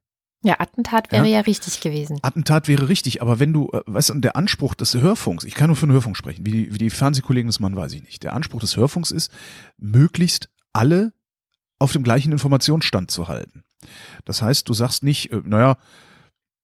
[0.45, 2.19] Ja, Attentat wäre ja, ja richtig gewesen.
[2.21, 5.67] Attentat wäre richtig, aber wenn du, äh, weißt du, der Anspruch des Hörfunks, ich kann
[5.67, 8.23] nur für den Hörfunk sprechen, wie die, wie die Fernsehkollegen das machen, weiß ich nicht.
[8.23, 9.31] Der Anspruch des Hörfunks ist,
[9.77, 11.13] möglichst alle
[11.79, 13.63] auf dem gleichen Informationsstand zu halten.
[14.23, 15.77] Das heißt, du sagst nicht, äh, naja,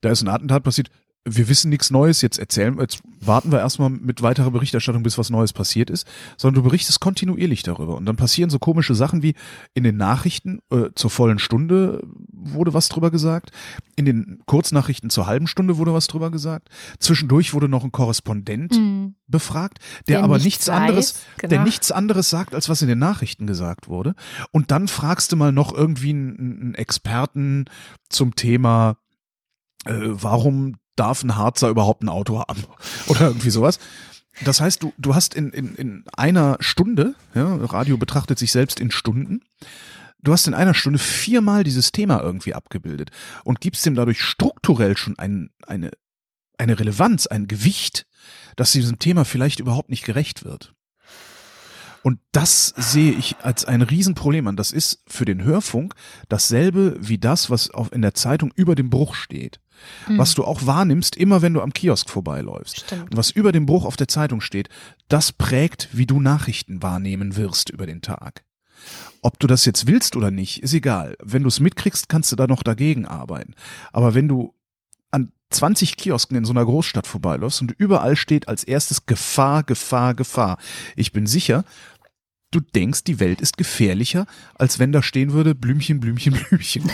[0.02, 0.90] da ist ein Attentat passiert,
[1.24, 5.30] wir wissen nichts Neues, jetzt erzählen, jetzt warten wir erstmal mit weiterer Berichterstattung, bis was
[5.30, 7.96] Neues passiert ist, sondern du berichtest kontinuierlich darüber.
[7.96, 9.36] Und dann passieren so komische Sachen wie
[9.76, 13.52] in den Nachrichten äh, zur vollen Stunde wurde was drüber gesagt,
[13.96, 18.76] in den Kurznachrichten zur halben Stunde wurde was drüber gesagt, zwischendurch wurde noch ein Korrespondent
[18.78, 21.50] mhm befragt, der, der aber nichts, nichts anderes, genau.
[21.50, 24.14] der nichts anderes sagt, als was in den Nachrichten gesagt wurde.
[24.52, 27.66] Und dann fragst du mal noch irgendwie einen, einen Experten
[28.10, 28.98] zum Thema,
[29.86, 32.64] äh, warum darf ein Harzer überhaupt ein Auto haben?
[33.08, 33.80] Oder irgendwie sowas.
[34.46, 38.80] Das heißt, du, du hast in, in, in einer Stunde, ja, Radio betrachtet sich selbst
[38.80, 39.42] in Stunden,
[40.22, 43.12] du hast in einer Stunde viermal dieses Thema irgendwie abgebildet
[43.44, 45.92] und gibst dem dadurch strukturell schon ein, eine,
[46.58, 48.08] eine Relevanz, ein Gewicht,
[48.56, 50.74] dass diesem Thema vielleicht überhaupt nicht gerecht wird.
[52.04, 54.56] Und das sehe ich als ein Riesenproblem an.
[54.56, 55.94] Das ist für den Hörfunk
[56.30, 59.60] dasselbe wie das, was auch in der Zeitung über dem Bruch steht.
[60.06, 60.18] Hm.
[60.18, 62.82] Was du auch wahrnimmst, immer wenn du am Kiosk vorbeiläufst.
[62.82, 63.12] Stimmt.
[63.12, 64.70] Und was über dem Bruch auf der Zeitung steht,
[65.10, 68.44] das prägt, wie du Nachrichten wahrnehmen wirst über den Tag.
[69.22, 71.16] Ob du das jetzt willst oder nicht, ist egal.
[71.22, 73.54] Wenn du es mitkriegst, kannst du da noch dagegen arbeiten.
[73.92, 74.56] Aber wenn du
[75.52, 80.58] 20 Kiosken in so einer Großstadt vorbeiläufst und überall steht als erstes Gefahr, Gefahr, Gefahr.
[80.96, 81.64] Ich bin sicher,
[82.52, 86.90] du denkst, die Welt ist gefährlicher, als wenn da stehen würde Blümchen, Blümchen, Blümchen.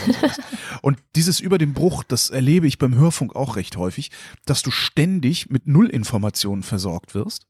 [0.82, 4.12] und dieses über den Bruch, das erlebe ich beim Hörfunk auch recht häufig,
[4.46, 7.48] dass du ständig mit Nullinformationen versorgt wirst,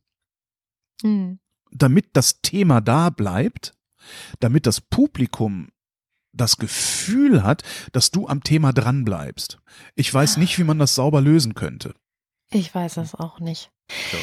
[1.02, 1.40] hm.
[1.72, 3.74] damit das Thema da bleibt,
[4.40, 5.70] damit das Publikum
[6.34, 9.60] das Gefühl hat, dass du am Thema dran bleibst.
[9.96, 11.94] Ich weiß nicht, wie man das sauber lösen könnte.
[12.52, 13.72] Ich weiß es auch nicht.
[14.12, 14.18] So.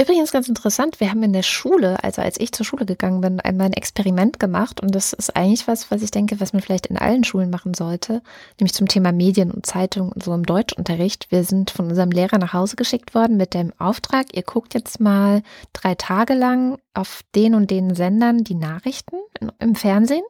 [0.00, 3.40] Übrigens ganz interessant, wir haben in der Schule, also als ich zur Schule gegangen bin,
[3.40, 6.86] einmal ein Experiment gemacht und das ist eigentlich was, was ich denke, was man vielleicht
[6.86, 8.22] in allen Schulen machen sollte,
[8.60, 11.32] nämlich zum Thema Medien und Zeitung und so im Deutschunterricht.
[11.32, 15.00] Wir sind von unserem Lehrer nach Hause geschickt worden mit dem Auftrag, ihr guckt jetzt
[15.00, 19.16] mal drei Tage lang auf den und den Sendern die Nachrichten
[19.60, 20.24] im Fernsehen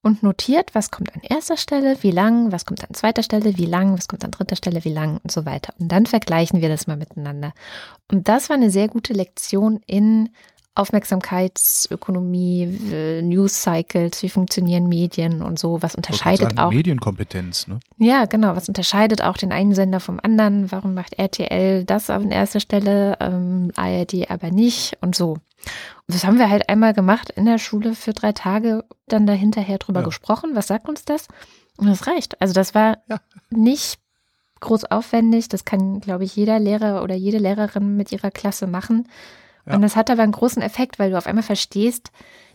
[0.00, 3.66] und notiert, was kommt an erster Stelle, wie lang, was kommt an zweiter Stelle, wie
[3.66, 5.74] lang, was kommt an dritter Stelle, wie lang und so weiter.
[5.78, 7.52] Und dann vergleichen wir das mal miteinander.
[8.10, 10.30] Und das war eine sehr gute Lektion in
[10.76, 16.72] Aufmerksamkeitsökonomie, News Cycles, wie funktionieren Medien und so, was unterscheidet sagen, auch.
[16.72, 17.78] Medienkompetenz, ne?
[17.98, 22.32] Ja, genau, was unterscheidet auch den einen Sender vom anderen, warum macht RTL das an
[22.32, 25.36] erster Stelle, ähm, ARD aber nicht und so.
[26.06, 29.78] Und das haben wir halt einmal gemacht in der Schule für drei Tage, dann dahinterher
[29.78, 30.06] drüber ja.
[30.06, 31.28] gesprochen, was sagt uns das?
[31.76, 32.40] Und das reicht.
[32.40, 33.20] Also das war ja.
[33.50, 33.98] nicht
[34.60, 39.08] groß aufwendig, das kann, glaube ich, jeder Lehrer oder jede Lehrerin mit ihrer Klasse machen.
[39.66, 39.74] Ja.
[39.74, 42.10] Und das hat aber einen großen Effekt, weil du auf einmal verstehst,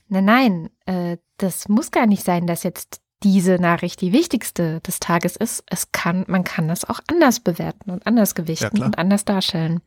[0.07, 4.99] nein, nein, äh, das muss gar nicht sein, dass jetzt diese Nachricht die wichtigste des
[4.99, 5.63] Tages ist.
[5.67, 9.81] Es kann, man kann das auch anders bewerten und anders gewichten ja, und anders darstellen.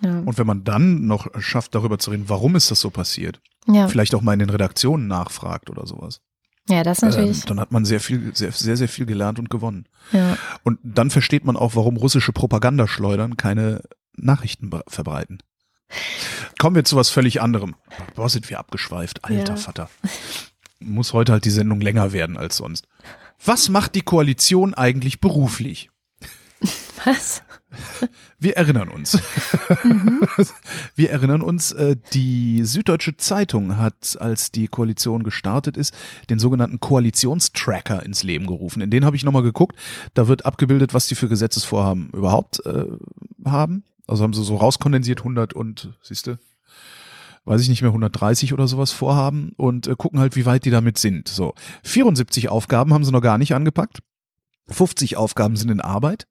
[0.00, 0.18] Ja.
[0.20, 3.88] Und wenn man dann noch schafft, darüber zu reden, warum ist das so passiert, ja.
[3.88, 6.20] vielleicht auch mal in den Redaktionen nachfragt oder sowas.
[6.68, 7.38] Ja, das natürlich.
[7.38, 9.86] Ähm, dann hat man sehr viel, sehr, sehr, sehr viel gelernt und gewonnen.
[10.12, 10.36] Ja.
[10.64, 13.82] Und dann versteht man auch, warum russische Propagandaschleudern keine
[14.16, 15.38] Nachrichten verbreiten.
[16.58, 17.76] Kommen wir zu was völlig anderem.
[18.14, 19.56] Boah, sind wir abgeschweift, alter ja.
[19.56, 19.90] Vater.
[20.80, 22.88] Muss heute halt die Sendung länger werden als sonst.
[23.44, 25.90] Was macht die Koalition eigentlich beruflich?
[27.04, 27.42] Was?
[28.38, 29.18] Wir erinnern uns.
[29.82, 30.20] Mhm.
[30.94, 35.94] Wir erinnern uns, äh, die Süddeutsche Zeitung hat, als die Koalition gestartet ist,
[36.30, 38.80] den sogenannten Koalitionstracker ins Leben gerufen.
[38.82, 39.76] In den habe ich nochmal geguckt.
[40.14, 42.86] Da wird abgebildet, was die für Gesetzesvorhaben überhaupt äh,
[43.44, 43.84] haben.
[44.06, 46.38] Also haben sie so rauskondensiert 100 und, siehst du,
[47.44, 50.70] weiß ich nicht mehr, 130 oder sowas vorhaben und äh, gucken halt, wie weit die
[50.70, 51.28] damit sind.
[51.28, 54.00] So, 74 Aufgaben haben sie noch gar nicht angepackt.
[54.68, 56.26] 50 Aufgaben sind in Arbeit.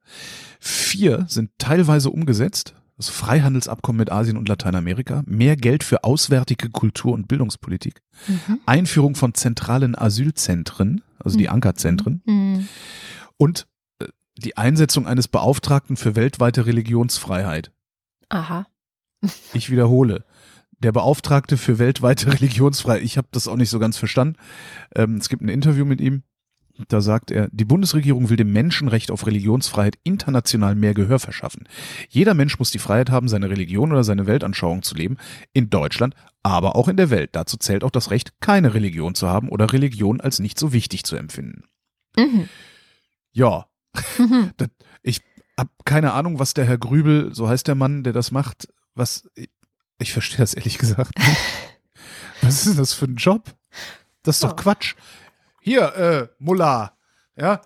[0.60, 2.76] Vier sind teilweise umgesetzt.
[2.98, 8.62] Das Freihandelsabkommen mit Asien und Lateinamerika, mehr Geld für auswärtige Kultur- und Bildungspolitik, mhm.
[8.66, 11.52] Einführung von zentralen Asylzentren, also die mhm.
[11.52, 12.70] Ankerzentren, mhm.
[13.36, 13.68] und
[14.38, 17.72] die Einsetzung eines Beauftragten für weltweite Religionsfreiheit.
[18.30, 18.66] Aha.
[19.54, 20.24] ich wiederhole.
[20.80, 23.04] Der Beauftragte für weltweite Religionsfreiheit.
[23.04, 24.38] Ich habe das auch nicht so ganz verstanden.
[24.96, 26.24] Ähm, es gibt ein Interview mit ihm.
[26.90, 31.68] Da sagt er, die Bundesregierung will dem Menschenrecht auf Religionsfreiheit international mehr Gehör verschaffen.
[32.10, 35.18] Jeder Mensch muss die Freiheit haben, seine Religion oder seine Weltanschauung zu leben,
[35.54, 37.30] in Deutschland, aber auch in der Welt.
[37.34, 41.06] Dazu zählt auch das Recht, keine Religion zu haben oder Religion als nicht so wichtig
[41.06, 41.64] zu empfinden.
[42.18, 42.50] Mhm.
[43.32, 43.66] Ja,
[44.18, 44.52] Mhm.
[45.04, 45.22] ich
[45.58, 49.30] habe keine Ahnung, was der Herr Grübel, so heißt der Mann, der das macht, was,
[50.00, 51.38] ich, verstehe das ehrlich gesagt nicht.
[52.42, 53.56] Was ist das für ein Job?
[54.22, 54.56] Das ist doch oh.
[54.56, 54.96] Quatsch.
[55.66, 56.92] Hier, äh, Mullah,
[57.36, 57.60] ja,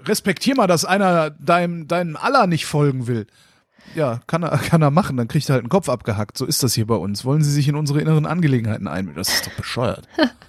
[0.00, 3.26] respektier mal, dass einer deinem, deinem Allah nicht folgen will.
[3.94, 6.36] Ja, kann er, kann er machen, dann kriegt er halt einen Kopf abgehackt.
[6.36, 7.24] So ist das hier bei uns.
[7.24, 9.16] Wollen Sie sich in unsere inneren Angelegenheiten einmischen?
[9.16, 10.06] Das ist doch bescheuert.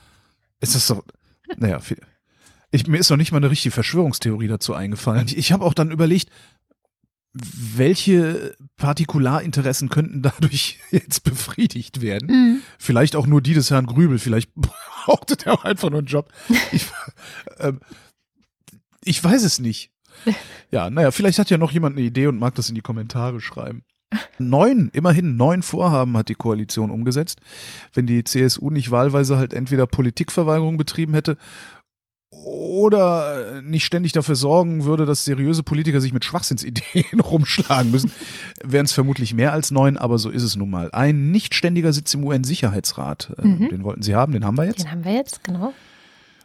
[0.59, 1.05] ist das doch,
[1.55, 2.01] naja, viel,
[2.69, 5.27] ich, mir ist noch nicht mal eine richtige Verschwörungstheorie dazu eingefallen.
[5.27, 6.29] Ich, ich habe auch dann überlegt,
[7.35, 12.29] welche Partikularinteressen könnten dadurch jetzt befriedigt werden?
[12.29, 12.61] Mhm.
[12.79, 16.31] Vielleicht auch nur die des Herrn Grübel, vielleicht brauchte der auch einfach nur einen Job.
[16.71, 16.87] Ich,
[17.59, 17.79] ähm,
[19.03, 19.91] ich weiß es nicht.
[20.71, 23.39] Ja, naja, vielleicht hat ja noch jemand eine Idee und mag das in die Kommentare
[23.39, 23.83] schreiben.
[24.39, 27.39] Neun, immerhin neun Vorhaben hat die Koalition umgesetzt.
[27.93, 31.37] Wenn die CSU nicht wahlweise halt entweder Politikverweigerung betrieben hätte
[32.43, 38.11] oder nicht ständig dafür sorgen würde, dass seriöse Politiker sich mit Schwachsinnsideen rumschlagen müssen,
[38.63, 40.91] wären es vermutlich mehr als neun, aber so ist es nun mal.
[40.91, 43.69] Ein nicht ständiger Sitz im UN-Sicherheitsrat, äh, Mhm.
[43.69, 44.83] den wollten Sie haben, den haben wir jetzt.
[44.83, 45.73] Den haben wir jetzt, genau.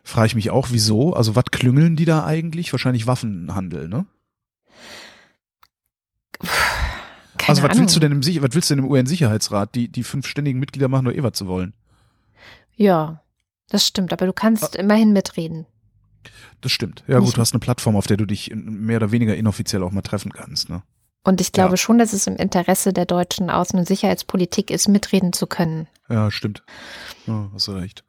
[0.02, 1.12] Frage ich mich auch, wieso?
[1.14, 2.72] Also was klüngeln die da eigentlich?
[2.72, 4.06] Wahrscheinlich Waffenhandel, ne?
[7.36, 7.82] Keine also was Ahnung.
[7.82, 9.74] willst du denn im was willst du denn im UN-Sicherheitsrat?
[9.74, 11.74] Die, die fünf ständigen Mitglieder machen nur eh, was sie wollen.
[12.76, 13.22] Ja,
[13.68, 15.66] das stimmt, aber du kannst immerhin mitreden.
[16.60, 17.02] Das stimmt.
[17.06, 19.90] Ja gut, du hast eine Plattform, auf der du dich mehr oder weniger inoffiziell auch
[19.92, 20.82] mal treffen kannst, ne?
[21.22, 21.76] Und ich glaube Ja.
[21.76, 25.86] schon, dass es im Interesse der deutschen Außen- und Sicherheitspolitik ist, mitreden zu können.
[26.08, 26.62] Ja, stimmt.
[27.26, 28.04] Ja, hast du recht.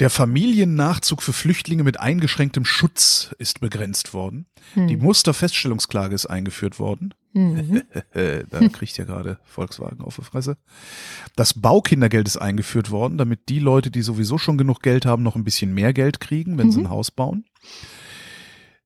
[0.00, 4.46] Der Familiennachzug für Flüchtlinge mit eingeschränktem Schutz ist begrenzt worden.
[4.74, 4.86] Hm.
[4.86, 7.14] Die Musterfeststellungsklage ist eingeführt worden.
[7.32, 7.82] Mhm.
[8.50, 10.56] Da kriegt ja gerade Volkswagen auf die Fresse.
[11.36, 15.36] Das Baukindergeld ist eingeführt worden, damit die Leute, die sowieso schon genug Geld haben, noch
[15.36, 16.86] ein bisschen mehr Geld kriegen, wenn sie Mhm.
[16.86, 17.44] ein Haus bauen.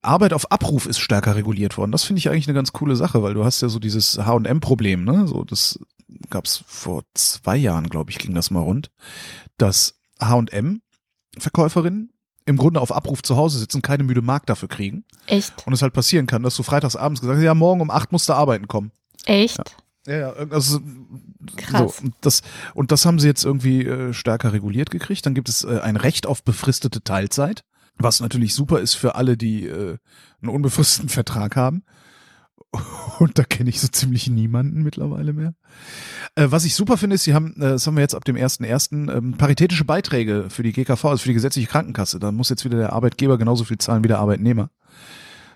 [0.03, 1.93] Arbeit auf Abruf ist stärker reguliert worden.
[1.93, 5.05] Das finde ich eigentlich eine ganz coole Sache, weil du hast ja so dieses H&M-Problem,
[5.05, 5.29] ne?
[5.29, 5.79] So, das
[6.29, 8.91] gab's vor zwei Jahren, glaube ich, ging das mal rund,
[9.59, 10.01] dass
[11.35, 12.11] H&M-Verkäuferinnen
[12.45, 15.67] im Grunde auf Abruf zu Hause sitzen, keine müde Mark dafür kriegen Echt?
[15.67, 18.11] und es halt passieren kann, dass du freitags abends gesagt hast, ja, morgen um acht
[18.11, 18.91] musst du arbeiten kommen.
[19.27, 19.61] Echt?
[20.07, 20.81] Ja, ja, also
[21.57, 21.97] Krass.
[21.97, 22.43] So, und das
[22.75, 25.27] und das haben sie jetzt irgendwie äh, stärker reguliert gekriegt.
[25.27, 27.65] Dann gibt es äh, ein Recht auf befristete Teilzeit,
[27.99, 29.99] was natürlich super ist für alle, die äh,
[30.41, 31.85] einen unbefristeten Vertrag haben.
[33.19, 35.55] Und da kenne ich so ziemlich niemanden mittlerweile mehr.
[36.35, 38.37] Äh, was ich super finde, ist, sie haben, äh, das haben wir jetzt ab dem
[38.37, 42.19] 1.1., ähm, paritätische Beiträge für die GKV, also für die gesetzliche Krankenkasse.
[42.19, 44.71] Da muss jetzt wieder der Arbeitgeber genauso viel zahlen wie der Arbeitnehmer.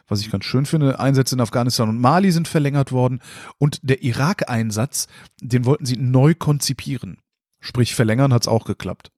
[0.08, 3.20] Was ich ganz schön finde, Einsätze in Afghanistan und Mali sind verlängert worden
[3.58, 5.08] und der Irak-Einsatz,
[5.40, 7.18] den wollten sie neu konzipieren.
[7.58, 9.10] Sprich, verlängern hat's auch geklappt.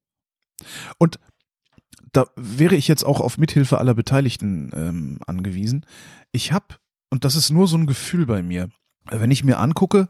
[0.96, 1.18] Und
[2.12, 5.84] da wäre ich jetzt auch auf Mithilfe aller Beteiligten ähm, angewiesen.
[6.32, 6.76] Ich habe,
[7.10, 8.70] und das ist nur so ein Gefühl bei mir,
[9.10, 10.08] wenn ich mir angucke,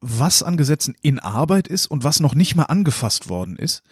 [0.00, 3.82] was an Gesetzen in Arbeit ist und was noch nicht mal angefasst worden ist,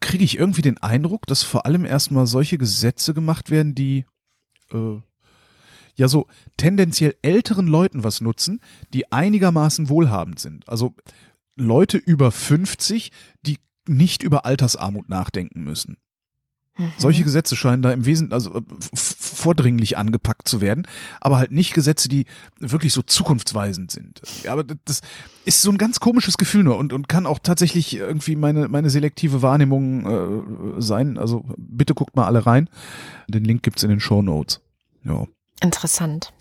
[0.00, 4.06] kriege ich irgendwie den Eindruck, dass vor allem erstmal solche Gesetze gemacht werden, die
[4.72, 5.00] äh,
[5.94, 6.26] ja so
[6.56, 8.60] tendenziell älteren Leuten was nutzen,
[8.92, 10.68] die einigermaßen wohlhabend sind.
[10.68, 10.94] Also
[11.56, 15.98] Leute über 50, die nicht über Altersarmut nachdenken müssen.
[16.76, 16.92] Mhm.
[16.98, 18.62] Solche Gesetze scheinen da im Wesentlichen also äh,
[18.94, 20.86] vordringlich angepackt zu werden,
[21.20, 22.26] aber halt nicht Gesetze, die
[22.58, 24.22] wirklich so zukunftsweisend sind.
[24.42, 25.00] Ja, aber das
[25.44, 28.90] ist so ein ganz komisches Gefühl nur und, und kann auch tatsächlich irgendwie meine, meine
[28.90, 31.18] selektive Wahrnehmung äh, sein.
[31.18, 32.68] Also bitte guckt mal alle rein.
[33.28, 34.60] Den Link gibt's in den Show Notes.
[35.04, 35.26] Ja.
[35.62, 36.32] Interessant.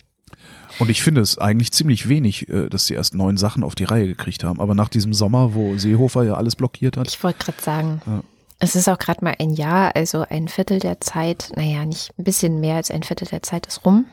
[0.79, 3.83] Und ich finde es eigentlich ziemlich wenig, äh, dass sie erst neun Sachen auf die
[3.83, 4.59] Reihe gekriegt haben.
[4.59, 8.23] Aber nach diesem Sommer, wo Seehofer ja alles blockiert hat, Ich wollte gerade sagen, Ja.
[8.63, 12.23] Es ist auch gerade mal ein Jahr, also ein Viertel der Zeit, naja, nicht ein
[12.23, 14.05] bisschen mehr als ein Viertel der Zeit ist rum.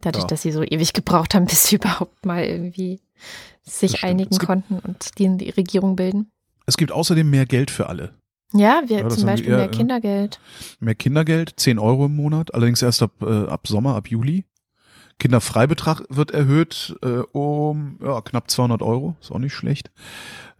[0.00, 0.28] Dadurch, Ja.
[0.28, 3.00] dass sie so ewig gebraucht haben, bis sie überhaupt mal irgendwie
[3.62, 6.30] sich einigen konnten und die, die Regierung bilden.
[6.66, 8.14] es gibt außerdem mehr Geld für alle.
[8.54, 9.70] Ja, wir Ja, zum Beispiel wir- ja, mehr.
[9.70, 10.40] Kindergeld.
[10.80, 14.44] Mehr Kindergeld, 10 Euro im Monat, allerdings erst ab, äh, ab Sommer, ab Juli.
[15.18, 19.90] Kinderfreibetrag wird erhöht äh, um ja, knapp 200 Euro, ist auch nicht schlecht.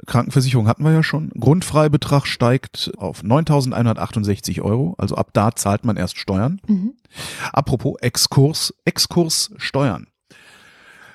[0.06, 1.30] Krankenversicherung hatten wir ja schon.
[1.30, 6.60] Grundfreibetrag steigt auf 9.168 Euro, also ab da zahlt man erst Steuern.
[6.66, 6.94] Mhm.
[7.52, 10.08] Apropos Exkurs, Exkurs Steuern.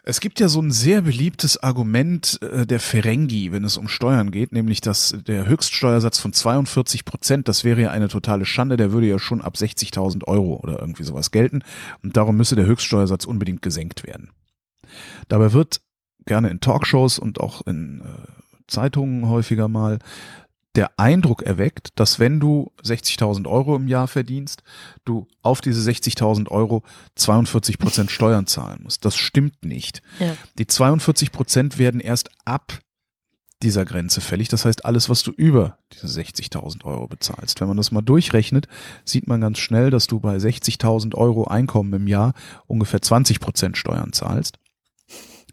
[0.06, 4.32] Es gibt ja so ein sehr beliebtes Argument äh, der Ferengi, wenn es um Steuern
[4.32, 8.92] geht, nämlich dass der Höchststeuersatz von 42 Prozent, das wäre ja eine totale Schande, der
[8.92, 11.64] würde ja schon ab 60.000 Euro oder irgendwie sowas gelten
[12.04, 14.32] und darum müsse der Höchststeuersatz unbedingt gesenkt werden.
[15.30, 15.80] Dabei wird
[16.26, 20.00] gerne in Talkshows und auch in äh, Zeitungen häufiger mal
[20.76, 24.64] der Eindruck erweckt, dass wenn du 60.000 Euro im Jahr verdienst,
[25.06, 26.84] du auf diese 60.000 Euro
[27.16, 29.06] 42 Prozent Steuern zahlen musst.
[29.06, 30.02] Das stimmt nicht.
[30.20, 30.36] Ja.
[30.58, 32.80] Die 42 Prozent werden erst ab
[33.64, 34.50] dieser Grenze fällig.
[34.50, 37.62] Das heißt, alles, was du über diese 60.000 Euro bezahlst.
[37.62, 38.68] Wenn man das mal durchrechnet,
[39.06, 42.34] sieht man ganz schnell, dass du bei 60.000 Euro Einkommen im Jahr
[42.68, 44.58] ungefähr 20 Prozent Steuern zahlst.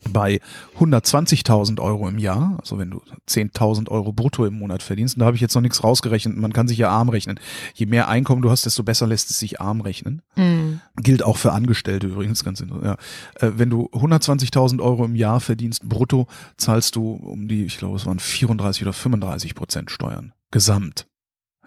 [0.09, 0.41] Bei
[0.79, 5.27] 120.000 Euro im Jahr, also wenn du 10.000 Euro brutto im Monat verdienst, und da
[5.27, 7.39] habe ich jetzt noch nichts rausgerechnet, man kann sich ja arm rechnen.
[7.75, 10.23] Je mehr Einkommen du hast, desto besser lässt es sich arm rechnen.
[10.37, 10.81] Mhm.
[10.97, 12.99] Gilt auch für Angestellte übrigens ganz interessant.
[13.41, 13.47] Ja.
[13.47, 17.97] Äh, wenn du 120.000 Euro im Jahr verdienst brutto, zahlst du um die, ich glaube
[17.97, 20.33] es waren 34 oder 35 Prozent Steuern.
[20.51, 21.07] Gesamt.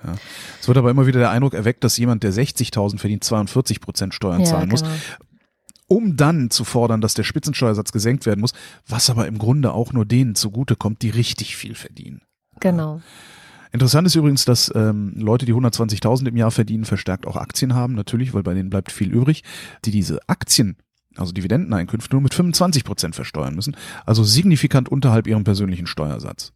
[0.04, 0.15] Ja.
[0.60, 4.13] Es wird aber immer wieder der Eindruck erweckt, dass jemand, der 60.000 verdient, 42 Prozent
[4.13, 4.93] Steuern Ja, zahlen muss genau.
[5.93, 8.53] Um dann zu fordern, dass der Spitzensteuersatz gesenkt werden muss,
[8.88, 12.21] was aber im Grunde auch nur denen zugutekommt, die richtig viel verdienen.
[12.60, 13.01] Genau.
[13.71, 17.93] Interessant ist übrigens, dass ähm, Leute, die 120.000 im Jahr verdienen, verstärkt auch Aktien haben,
[17.93, 19.43] natürlich, weil bei denen bleibt viel übrig,
[19.86, 20.77] die diese Aktien,
[21.15, 23.75] also Dividendeneinkünfte, nur mit 25 Prozent versteuern müssen,
[24.06, 26.53] also signifikant unterhalb ihrem persönlichen Steuersatz.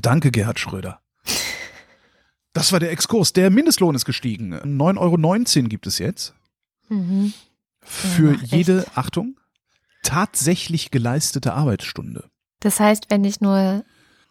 [0.00, 1.00] Danke, Gerhard Schröder.
[2.52, 3.32] Das war der Exkurs.
[3.32, 4.54] Der Mindestlohn ist gestiegen.
[4.54, 6.34] 9,19 Euro gibt es jetzt
[6.92, 7.32] Mhm.
[7.82, 8.52] Für Ja, echt.
[8.52, 9.38] jede, Achtung,
[10.02, 12.28] tatsächlich geleistete Arbeitsstunde.
[12.60, 13.84] Das heißt, wenn ich nur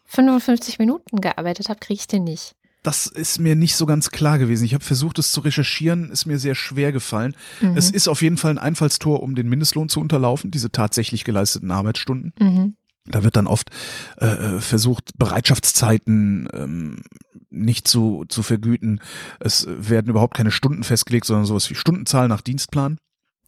[0.06, 2.56] 55 Minuten gearbeitet habe, kriege ich den nicht.
[2.84, 4.66] Das ist mir nicht so ganz klar gewesen.
[4.66, 7.36] Ich habe versucht, es zu recherchieren, ist mir sehr schwer gefallen.
[7.62, 7.78] Mhm.
[7.78, 11.70] Es ist auf jeden Fall ein Einfallstor, um den Mindestlohn zu unterlaufen, diese tatsächlich geleisteten
[11.70, 12.34] Arbeitsstunden.
[12.40, 12.76] Mhm.
[13.06, 13.70] Da wird dann oft
[14.18, 17.02] äh, äh, versucht, Bereitschaftszeiten ähm,
[17.50, 19.02] nicht zu, zu vergüten.
[19.40, 22.98] Es werden überhaupt keine Stunden festgelegt, sondern sowas wie Stundenzahl nach Dienstplan.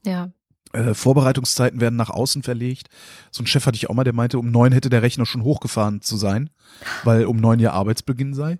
[0.05, 0.31] Ja.
[0.73, 2.87] Äh, Vorbereitungszeiten werden nach außen verlegt.
[3.31, 5.43] So ein Chef hatte ich auch mal, der meinte, um neun hätte der Rechner schon
[5.43, 6.49] hochgefahren zu sein,
[7.03, 8.57] weil um neun ja Arbeitsbeginn sei.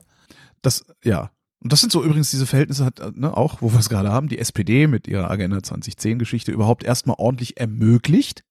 [0.62, 1.32] Das, ja.
[1.60, 4.12] Und das sind so übrigens diese Verhältnisse hat, äh, ne, auch, wo wir es gerade
[4.12, 8.44] haben, die SPD mit ihrer Agenda 2010-Geschichte überhaupt erstmal ordentlich ermöglicht.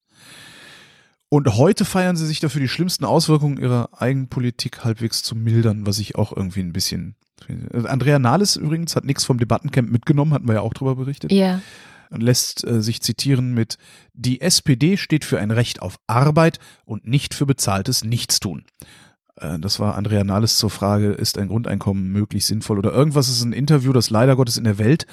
[1.28, 5.86] Und heute feiern sie sich dafür, die schlimmsten Auswirkungen ihrer eigenen Politik halbwegs zu mildern,
[5.86, 7.14] was ich auch irgendwie ein bisschen.
[7.48, 11.30] Äh, Andrea Nahles übrigens hat nichts vom Debattencamp mitgenommen, hatten wir ja auch drüber berichtet
[11.32, 11.60] Ja.
[12.12, 13.78] Und lässt äh, sich zitieren mit
[14.12, 18.64] Die SPD steht für ein Recht auf Arbeit und nicht für bezahltes Nichtstun.
[19.36, 23.42] Äh, das war Andrea Nahles zur Frage, ist ein Grundeinkommen möglich sinnvoll oder irgendwas ist
[23.42, 25.06] ein Interview, das leider Gottes in der Welt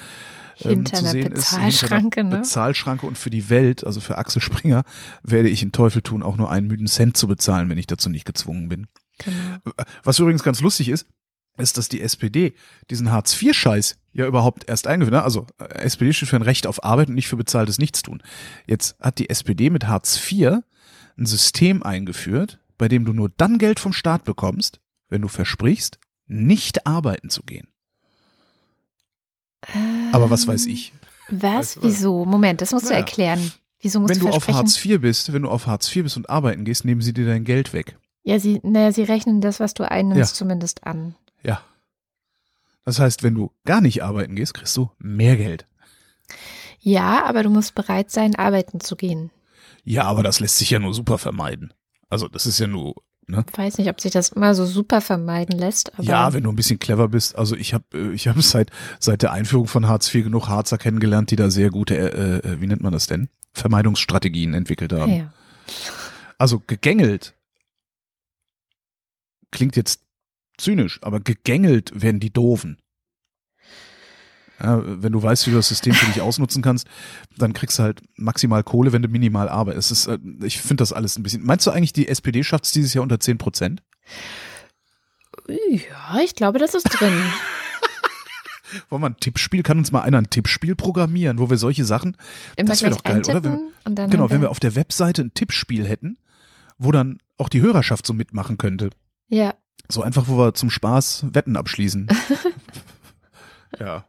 [0.62, 1.50] ähm, Hinter zu sehen ist.
[1.50, 2.36] Bezahlschranke, einer ne?
[2.38, 4.84] Bezahlschranke und für die Welt, also für Axel Springer,
[5.22, 8.10] werde ich in Teufel tun, auch nur einen müden Cent zu bezahlen, wenn ich dazu
[8.10, 8.86] nicht gezwungen bin.
[9.18, 9.74] Genau.
[10.02, 11.06] Was übrigens ganz lustig ist,
[11.60, 12.54] ist, dass die SPD
[12.90, 15.24] diesen Hartz-IV-Scheiß ja überhaupt erst eingeführt hat.
[15.24, 18.22] Also äh, SPD steht für ein Recht auf Arbeit und nicht für bezahltes Nichtstun.
[18.66, 20.58] Jetzt hat die SPD mit Hartz IV
[21.18, 25.98] ein System eingeführt, bei dem du nur dann Geld vom Staat bekommst, wenn du versprichst,
[26.26, 27.68] nicht arbeiten zu gehen.
[30.12, 30.92] Aber was weiß ich?
[31.28, 31.74] Was?
[31.74, 31.84] Du was?
[31.84, 32.24] Wieso?
[32.24, 33.00] Moment, das musst du Naja.
[33.00, 33.52] erklären.
[33.80, 34.48] Wieso musst Wenn du du auf?
[34.48, 37.26] Hartz IV bist, wenn du auf Hartz IV bist und arbeiten gehst, nehmen sie dir
[37.26, 37.96] dein Geld weg.
[38.22, 40.36] Ja, sie, naja, sie rechnen das, was du einnimmst, Ja.
[40.38, 41.14] zumindest an.
[41.42, 41.62] Ja.
[42.84, 45.66] Das heißt, wenn du gar nicht arbeiten gehst, kriegst du mehr Geld.
[46.80, 49.30] Ja, aber du musst bereit sein, arbeiten zu gehen.
[49.84, 51.72] Ja, aber das lässt sich ja nur super vermeiden.
[52.08, 52.94] Also das ist ja nur,
[53.26, 53.44] ne?
[53.50, 56.56] Ich weiß nicht, ob sich das immer so super vermeiden lässt, ja, wenn du ein
[56.56, 57.36] bisschen clever bist.
[57.36, 61.30] Also ich habe ich hab seit seit der Einführung von Hartz IV genug Harzer kennengelernt,
[61.30, 63.28] die da sehr gute, äh, äh, wie nennt man das denn?
[63.52, 65.12] Vermeidungsstrategien entwickelt haben.
[65.12, 65.32] ja.
[66.38, 67.34] Also gegängelt
[69.50, 70.00] klingt jetzt
[70.60, 72.78] zynisch, aber gegängelt werden die Doofen.
[74.62, 76.86] Ja, wenn du weißt, wie du das System für dich ausnutzen kannst,
[77.38, 79.90] dann kriegst du halt maximal Kohle, wenn du minimal arbeitest.
[79.90, 81.44] Es ist, äh, ich finde das alles ein bisschen.
[81.44, 83.82] Meinst du eigentlich, die SPD schafft es dieses Jahr unter 10 Prozent?
[85.48, 87.12] ja, ich glaube, das ist drin.
[88.88, 89.62] Wollen wir ein Tippspiel?
[89.62, 92.16] Kann uns mal einer ein Tippspiel programmieren, wo wir solche Sachen.
[92.56, 93.42] Immer Das wäre doch geil, oder?
[93.42, 96.18] Wenn, dann genau, wenn wir auf der Webseite ein Tippspiel hätten,
[96.78, 98.90] wo dann auch die Hörerschaft so mitmachen könnte.
[99.28, 99.54] ja,
[99.88, 102.08] So einfach, wo wir zum Spaß Wetten abschließen.
[103.80, 104.04] ja.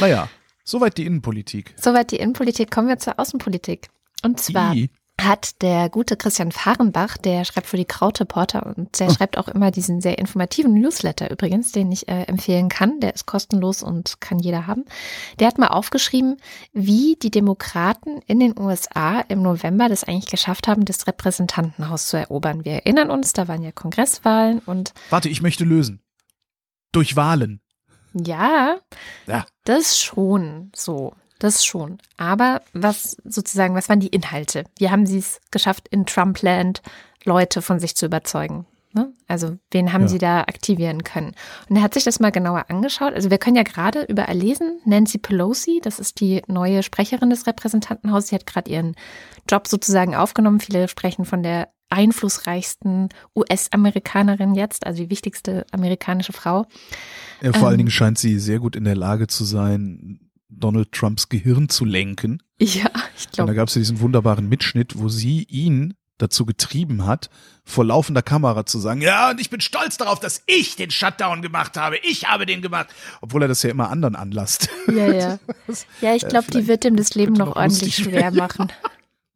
[0.00, 0.28] Naja,
[0.64, 1.74] soweit die Innenpolitik.
[1.78, 2.70] soweit die Innenpolitik.
[2.70, 3.88] Kommen wir zur Außenpolitik.
[4.22, 4.90] Und zwar I.
[5.20, 9.70] hat der gute Christian Fahrenbach, der schreibt für die Krautreporter und der schreibt auch immer
[9.72, 13.00] diesen sehr informativen Newsletter übrigens, den ich äh, empfehlen kann.
[13.00, 14.84] Der ist kostenlos und kann jeder haben.
[15.40, 16.36] Der hat mal aufgeschrieben,
[16.72, 22.16] wie die Demokraten in den USA im November das eigentlich geschafft haben, das Repräsentantenhaus zu
[22.16, 22.64] erobern.
[22.64, 26.00] Wir erinnern uns, da waren ja Kongresswahlen und Warte, ich möchte lösen.
[26.92, 27.60] Durch Wahlen.
[28.14, 28.78] ja,
[29.26, 29.46] Ja.
[29.64, 31.14] das schon so.
[31.38, 31.98] Das schon.
[32.16, 34.64] Aber was sozusagen, was waren die Inhalte?
[34.78, 36.82] Wie haben sie es geschafft, in Trumpland
[37.24, 38.66] Leute von sich zu überzeugen?
[38.94, 39.12] Ne?
[39.28, 40.08] Also, wen haben Ja.
[40.08, 41.34] sie da aktivieren können?
[41.68, 43.12] Und er hat sich das mal genauer angeschaut.
[43.12, 47.46] Also, wir können ja gerade überall lesen, Nancy Pelosi, das ist die neue Sprecherin des
[47.46, 48.96] Repräsentantenhauses, sie hat gerade ihren
[49.48, 50.58] Job sozusagen aufgenommen.
[50.58, 56.66] Viele sprechen von der einflussreichsten US-Amerikanerin jetzt, also die wichtigste amerikanische Frau.
[57.42, 57.68] Ja, vor Ähm.
[57.68, 61.84] allen Dingen scheint sie sehr gut in der Lage zu sein, Donald Trumps Gehirn zu
[61.84, 62.42] lenken.
[62.58, 63.50] Ja, ich Und glaube.
[63.50, 67.30] da gab es ja diesen wunderbaren Mitschnitt, wo sie ihn dazu getrieben hat,
[67.64, 71.42] vor laufender Kamera zu sagen, ja, und ich bin stolz darauf, dass ich den Shutdown
[71.42, 71.98] gemacht habe.
[71.98, 72.88] Ich habe den gemacht.
[73.20, 74.68] Obwohl er das ja immer anderen anlasst.
[74.88, 75.38] Ja, ja.
[76.00, 78.72] Ja, ich glaube, die vielleicht wird ihm das Leben noch noch ordentlich schwer machen.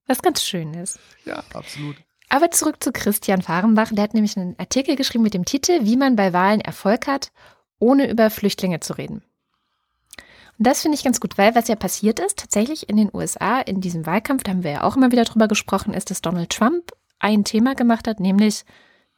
[0.06, 0.98] Was ganz schön ist.
[1.24, 1.96] ja, absolut.
[2.28, 3.90] Aber zurück zu Christian Fahrenbach.
[3.92, 7.30] Der hat nämlich einen Artikel geschrieben mit dem Titel Wie man bei Wahlen Erfolg hat,
[7.78, 9.22] ohne über Flüchtlinge zu reden.
[10.58, 13.60] Und das finde ich ganz gut, weil was ja passiert ist, tatsächlich in den USA,
[13.60, 16.50] in diesem Wahlkampf, da haben wir ja auch immer wieder drüber gesprochen, ist, dass Donald
[16.50, 18.64] Trump ein Thema gemacht hat, nämlich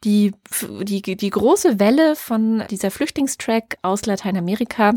[0.03, 0.33] die,
[0.81, 4.93] die, die große Welle von dieser Flüchtlingstrack aus Lateinamerika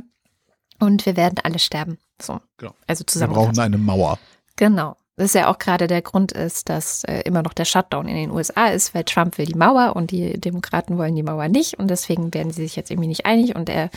[0.79, 1.99] und wir werden alle sterben.
[2.21, 2.41] So.
[2.59, 2.75] Genau.
[2.87, 3.57] Also Wir zusammengefasst.
[3.57, 4.19] brauchen eine Mauer.
[4.57, 4.97] Genau.
[5.19, 8.15] Das ist ja auch gerade der Grund ist, dass äh, immer noch der Shutdown in
[8.15, 11.77] den USA ist, weil Trump will die Mauer und die Demokraten wollen die Mauer nicht
[11.77, 13.91] und deswegen werden sie sich jetzt irgendwie nicht einig und er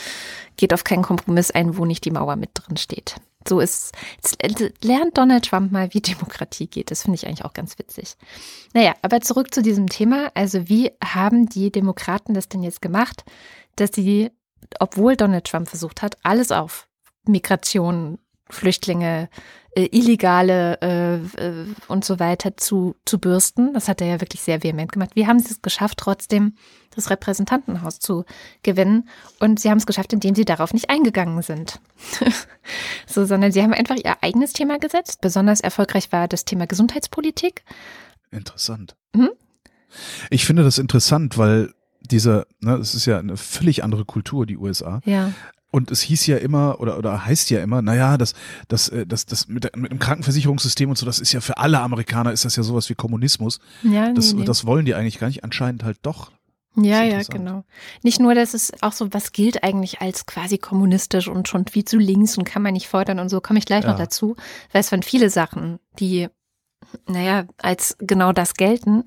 [0.58, 3.18] geht auf keinen Kompromiss ein, wo nicht die Mauer mit drin steht.
[3.48, 3.92] So ist,
[4.82, 6.90] lernt Donald Trump mal, wie Demokratie geht.
[6.90, 8.16] Das finde ich eigentlich auch ganz witzig.
[8.74, 10.32] Naja, aber zurück zu diesem Thema.
[10.34, 13.24] Also wie haben die Demokraten das denn jetzt gemacht,
[13.76, 14.32] dass sie,
[14.80, 16.88] obwohl Donald Trump versucht hat, alles auf
[17.28, 18.18] Migration,
[18.52, 19.30] Flüchtlinge,
[19.76, 23.74] äh, Illegale äh, äh, und so weiter zu, zu bürsten.
[23.74, 25.12] Das hat er ja wirklich sehr vehement gemacht.
[25.16, 26.56] Wie haben sie es geschafft, trotzdem
[26.94, 28.26] das Repräsentantenhaus zu
[28.64, 29.08] gewinnen?
[29.40, 31.80] Und sie haben es geschafft, indem sie darauf nicht eingegangen sind.
[33.08, 35.22] so, sondern sie haben einfach ihr eigenes Thema gesetzt.
[35.22, 37.64] Besonders erfolgreich war das Thema Gesundheitspolitik.
[38.30, 38.96] Interessant.
[39.14, 39.30] Mhm.
[40.30, 44.58] Ich finde das interessant, weil dieser, ne, es ist ja eine völlig andere Kultur, die
[44.58, 45.02] USA.
[45.06, 45.32] Ja.
[45.74, 48.34] Und es hieß ja immer, oder, oder heißt ja immer, naja, das,
[48.68, 51.80] das, äh, das, das mit, mit dem Krankenversicherungssystem und so, das ist ja für alle
[51.80, 53.60] Amerikaner, ist das ja sowas wie Kommunismus.
[53.84, 54.46] Ja, Das, nee, nee.
[54.46, 56.32] das wollen die eigentlich gar nicht, anscheinend halt doch.
[56.76, 57.64] Ja, ja, genau.
[58.02, 61.84] Nicht nur, dass es auch so, was gilt eigentlich als quasi kommunistisch und schon viel
[61.84, 63.92] zu links und kann man nicht fordern und so, komme ich gleich Ja.
[63.92, 64.36] noch dazu,
[64.72, 66.28] weil es waren viele Sachen, die,
[67.08, 69.04] naja, als genau das gelten,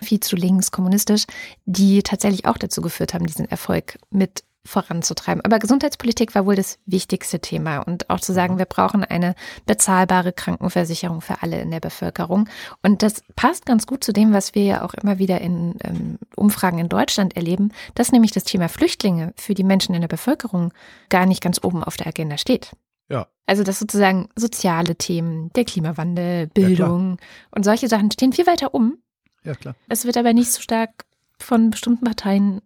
[0.00, 1.24] viel zu links, kommunistisch,
[1.64, 5.44] die tatsächlich auch dazu geführt haben, diesen Erfolg mit voranzutreiben.
[5.44, 9.34] Aber Gesundheitspolitik war wohl das wichtigste Thema und auch zu sagen, wir brauchen eine
[9.66, 12.48] bezahlbare Krankenversicherung für alle in der Bevölkerung.
[12.82, 16.18] Und das passt ganz gut zu dem, was wir ja auch immer wieder in ähm,
[16.36, 20.72] Umfragen in Deutschland erleben, dass nämlich das Thema Flüchtlinge für die Menschen in der Bevölkerung
[21.08, 22.72] gar nicht ganz oben auf der Agenda steht.
[23.08, 23.26] Ja.
[23.46, 27.16] Also dass sozusagen soziale Themen, der Klimawandel, Bildung
[27.50, 28.98] und solche Sachen stehen viel weiter um.
[29.44, 29.74] Ja, klar.
[29.88, 31.06] Es wird aber nicht so stark
[31.38, 32.60] von bestimmten Parteien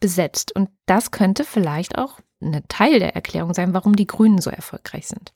[0.00, 0.54] besetzt.
[0.54, 5.08] Und das könnte vielleicht auch ein Teil der Erklärung sein, warum die Grünen so erfolgreich
[5.08, 5.32] sind.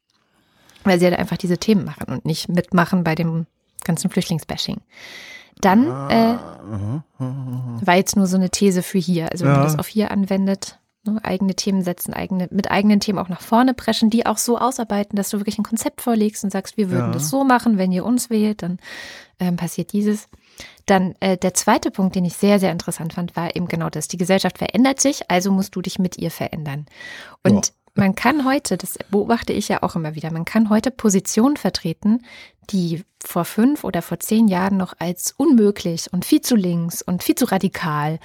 [0.84, 3.46] Weil sie halt einfach diese Themen machen und nicht mitmachen bei dem
[3.84, 4.80] ganzen Flüchtlingsbashing.
[5.60, 7.80] Dann äh, Aha, aha.
[7.82, 9.30] war jetzt nur so eine These für hier.
[9.30, 9.58] Also wenn Ja.
[9.58, 13.40] man das auf hier anwendet, ne, eigene Themen setzen, eigene, mit eigenen Themen auch nach
[13.42, 16.90] vorne preschen, die auch so ausarbeiten, dass du wirklich ein Konzept vorlegst und sagst, wir
[16.90, 17.12] würden Ja.
[17.12, 18.78] das so machen, wenn ihr uns wählt, dann
[19.38, 20.28] ähm, passiert dieses.
[20.86, 24.08] Dann äh, der zweite Punkt, den ich sehr, sehr interessant fand, war eben genau das.
[24.08, 26.86] Die Gesellschaft verändert sich, also musst du dich mit ihr verändern.
[27.44, 27.72] Und Ja.
[27.94, 32.24] man kann heute, das beobachte ich ja auch immer wieder, man kann heute Positionen vertreten,
[32.70, 37.22] die vor fünf oder vor zehn Jahren noch als unmöglich und viel zu links und
[37.22, 38.18] viel zu radikal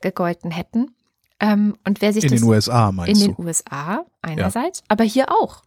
[0.00, 0.94] gegolten hätten.
[1.40, 3.42] Ähm, und wer sich In das den USA meinst in den du?
[3.42, 5.62] USA einerseits, aber hier auch.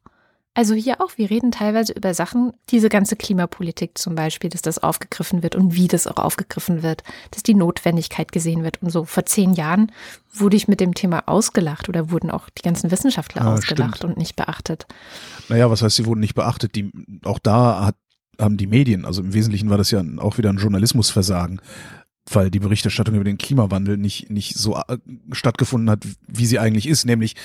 [0.58, 1.12] Also hier auch.
[1.18, 5.76] Wir reden teilweise über Sachen, diese ganze Klimapolitik zum Beispiel, dass das aufgegriffen wird und
[5.76, 9.05] wie das auch aufgegriffen wird, dass die Notwendigkeit gesehen wird und so.
[9.05, 9.91] Vor zehn Jahren
[10.34, 14.14] wurde ich mit dem Thema ausgelacht oder wurden auch die ganzen Wissenschaftler Ah, ausgelacht stimmt.
[14.14, 14.88] und nicht beachtet.
[15.47, 16.74] Naja, was heißt, sie wurden nicht beachtet?
[16.74, 16.91] Die,
[17.24, 17.95] auch da hat,
[18.41, 21.62] haben die Medien, also im Wesentlichen war das ja auch wieder ein Journalismusversagen,
[22.32, 24.97] weil die Berichterstattung über den Klimawandel nicht, nicht so äh,
[25.34, 27.05] stattgefunden hat, wie sie eigentlich ist.
[27.05, 27.36] Nämlich,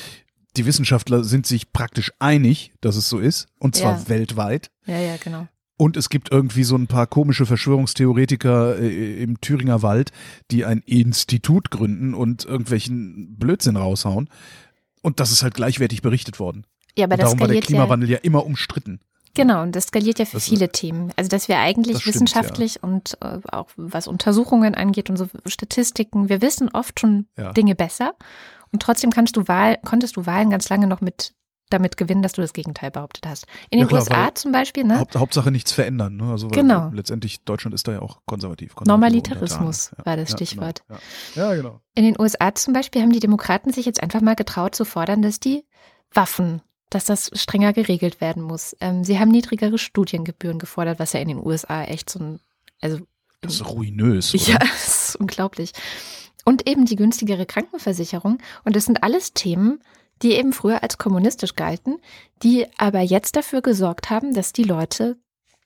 [0.57, 4.09] die Wissenschaftler sind sich praktisch einig, dass es so ist, und zwar Ja.
[4.09, 4.71] weltweit.
[4.87, 5.49] Ja, ja, genau.
[5.79, 10.13] Und es gibt irgendwie so ein paar komische Verschwörungstheoretiker äh, im Thüringer Wald,
[10.51, 14.29] die ein Institut gründen und irgendwelchen Blödsinn raushauen.
[15.03, 16.67] Und das ist halt gleichwertig berichtet worden.
[16.97, 17.67] Ja, aber und das darum war der skaliert ja.
[17.69, 19.01] Klimawandel ja immer umstritten.
[19.35, 21.11] Genau, und das skaliert ja für Das- viele Themen.
[21.17, 25.27] Also, dass wir eigentlich Das stimmt, wissenschaftlich und äh, auch was Untersuchungen angeht und so
[25.47, 27.53] Statistiken, wir wissen oft schon Ja.
[27.55, 28.13] Dinge besser.
[28.73, 31.35] Und trotzdem kannst du Wahl, konntest du Wahlen ganz lange noch mit
[31.70, 33.47] damit gewinnen, dass du das Gegenteil behauptet hast.
[33.70, 34.99] In Ja, den klar, USA zum Beispiel, ne?
[34.99, 36.16] Haupt, Hauptsache nichts verändern.
[36.16, 36.25] Ne?
[36.31, 36.91] Also Genau.
[36.93, 38.75] letztendlich Deutschland ist da ja auch konservativ.
[38.75, 40.07] konservativ Normalitarismus untertan.
[40.07, 40.83] war das ja, Stichwort.
[40.87, 41.01] Genau.
[41.35, 41.43] Ja.
[41.51, 41.81] ja, genau.
[41.95, 45.23] In den USA zum Beispiel haben die Demokraten sich jetzt einfach mal getraut zu fordern,
[45.23, 45.64] dass die
[46.12, 46.61] Waffen,
[46.91, 48.77] dass das strenger geregelt werden muss.
[48.81, 52.41] Ähm, sie haben niedrigere Studiengebühren gefordert, was ja in den USA echt so ein,
[52.83, 52.99] also
[53.41, 54.35] Das ist ruinös.
[54.35, 54.43] Oder?
[54.45, 55.73] Ja, das ist unglaublich.
[56.45, 58.38] Und eben die günstigere Krankenversicherung.
[58.64, 59.80] Und das sind alles Themen,
[60.22, 61.99] die eben früher als kommunistisch galten,
[62.43, 65.16] die aber jetzt dafür gesorgt haben, dass die Leute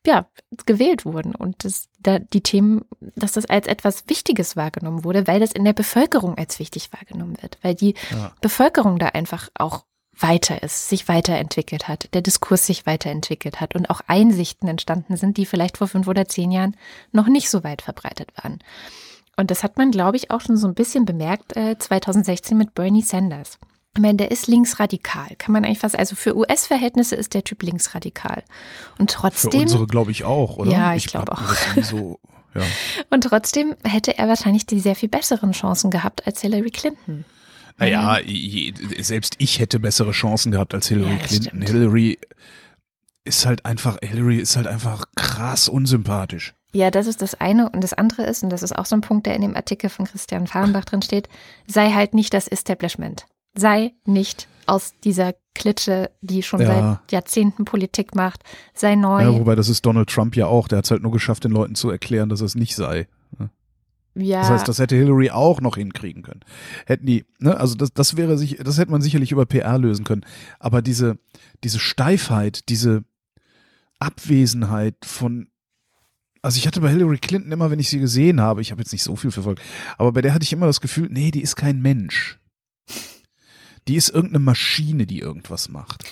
[0.07, 0.27] ja,
[0.67, 2.85] gewählt wurden und das, da, die Themen,
[3.17, 7.37] dass das als etwas Wichtiges wahrgenommen wurde, weil das in der Bevölkerung als wichtig wahrgenommen
[7.43, 8.33] wird, weil die ja.
[8.41, 9.85] Bevölkerung da einfach auch
[10.19, 15.37] weiter ist, sich weiterentwickelt hat, der Diskurs sich weiterentwickelt hat und auch Einsichten entstanden sind,
[15.37, 16.77] die vielleicht vor fünf oder zehn Jahren
[17.13, 18.61] noch nicht so weit verbreitet waren.
[19.37, 22.75] Und das hat man, glaube ich, auch schon so ein bisschen bemerkt äh, 2016 mit
[22.75, 23.59] Bernie Sanders.
[23.95, 25.37] Ich meine, der ist linksradikal.
[25.39, 28.43] Kann man eigentlich fast, also für US-Verhältnisse ist der Typ linksradikal.
[28.99, 29.53] Und trotzdem.
[29.53, 30.71] Für unsere, glaube ich, auch, oder?
[30.71, 31.43] Ja, ich, ich glaube auch.
[31.83, 32.19] So,
[32.55, 32.63] ja.
[33.11, 37.25] Und trotzdem hätte er wahrscheinlich die sehr viel besseren Chancen gehabt als Hillary Clinton.
[37.79, 38.75] Naja, mhm.
[39.03, 41.63] selbst ich hätte bessere Chancen gehabt als Hillary ja, Clinton.
[41.63, 41.69] Stimmt.
[41.69, 42.19] Hillary
[43.25, 46.55] ist halt einfach, Hillary ist halt einfach krass unsympathisch.
[46.77, 47.71] Ja, das ist das eine.
[47.71, 49.89] Und das andere ist, und das ist auch so ein Punkt, der in dem Artikel
[49.89, 51.29] von Christian Fahrenbach drin steht,
[51.67, 56.67] sei halt nicht das Establishment sei nicht aus dieser Klitsche, die schon ja.
[57.01, 58.43] seit Jahrzehnten Politik macht,
[58.75, 59.23] sei neu.
[59.23, 60.69] Ja, wobei das ist Donald Trump ja auch.
[60.69, 63.09] Der hat es halt nur geschafft, den Leuten zu erklären, dass es nicht sei.
[64.19, 64.41] Ja.
[64.41, 66.41] Das heißt, das hätte Hillary auch noch hinkriegen können.
[66.87, 70.07] Hätten die, ne, also das, das wäre sich, das hätte man sicherlich über PR lösen
[70.07, 70.25] können.
[70.59, 71.19] Aber diese,
[71.63, 73.05] diese Steifheit, diese
[73.99, 75.49] Abwesenheit von
[76.47, 78.93] also ich hatte bei Hillary Clinton immer, wenn ich sie gesehen habe, ich habe jetzt
[78.93, 79.61] nicht so viel verfolgt,
[79.99, 82.39] aber bei der hatte ich immer das Gefühl, nee, die ist kein Mensch
[83.89, 86.05] die ist irgendeine Maschine, die irgendwas macht.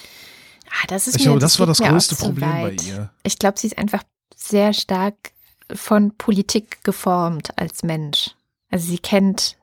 [0.69, 2.77] Ah, das ist ich glaube, das war das größte Problem weit.
[2.77, 3.11] bei ihr.
[3.23, 4.03] Ich glaube, sie ist einfach
[4.35, 5.33] sehr stark
[5.73, 8.31] von Politik geformt als Mensch.
[8.71, 9.57] Also sie kennt,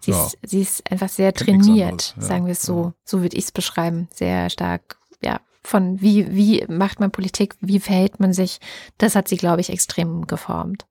[0.00, 0.26] sie, ja.
[0.26, 2.22] ist, sie ist einfach sehr kennt trainiert, ja.
[2.22, 2.84] sagen wir es so.
[2.84, 2.94] Ja.
[3.04, 4.08] So würde ich es beschreiben.
[4.14, 8.58] Sehr stark, ja, von wie, wie macht man Politik, wie verhält man sich.
[8.96, 10.86] Das hat sie, glaube ich, extrem geformt.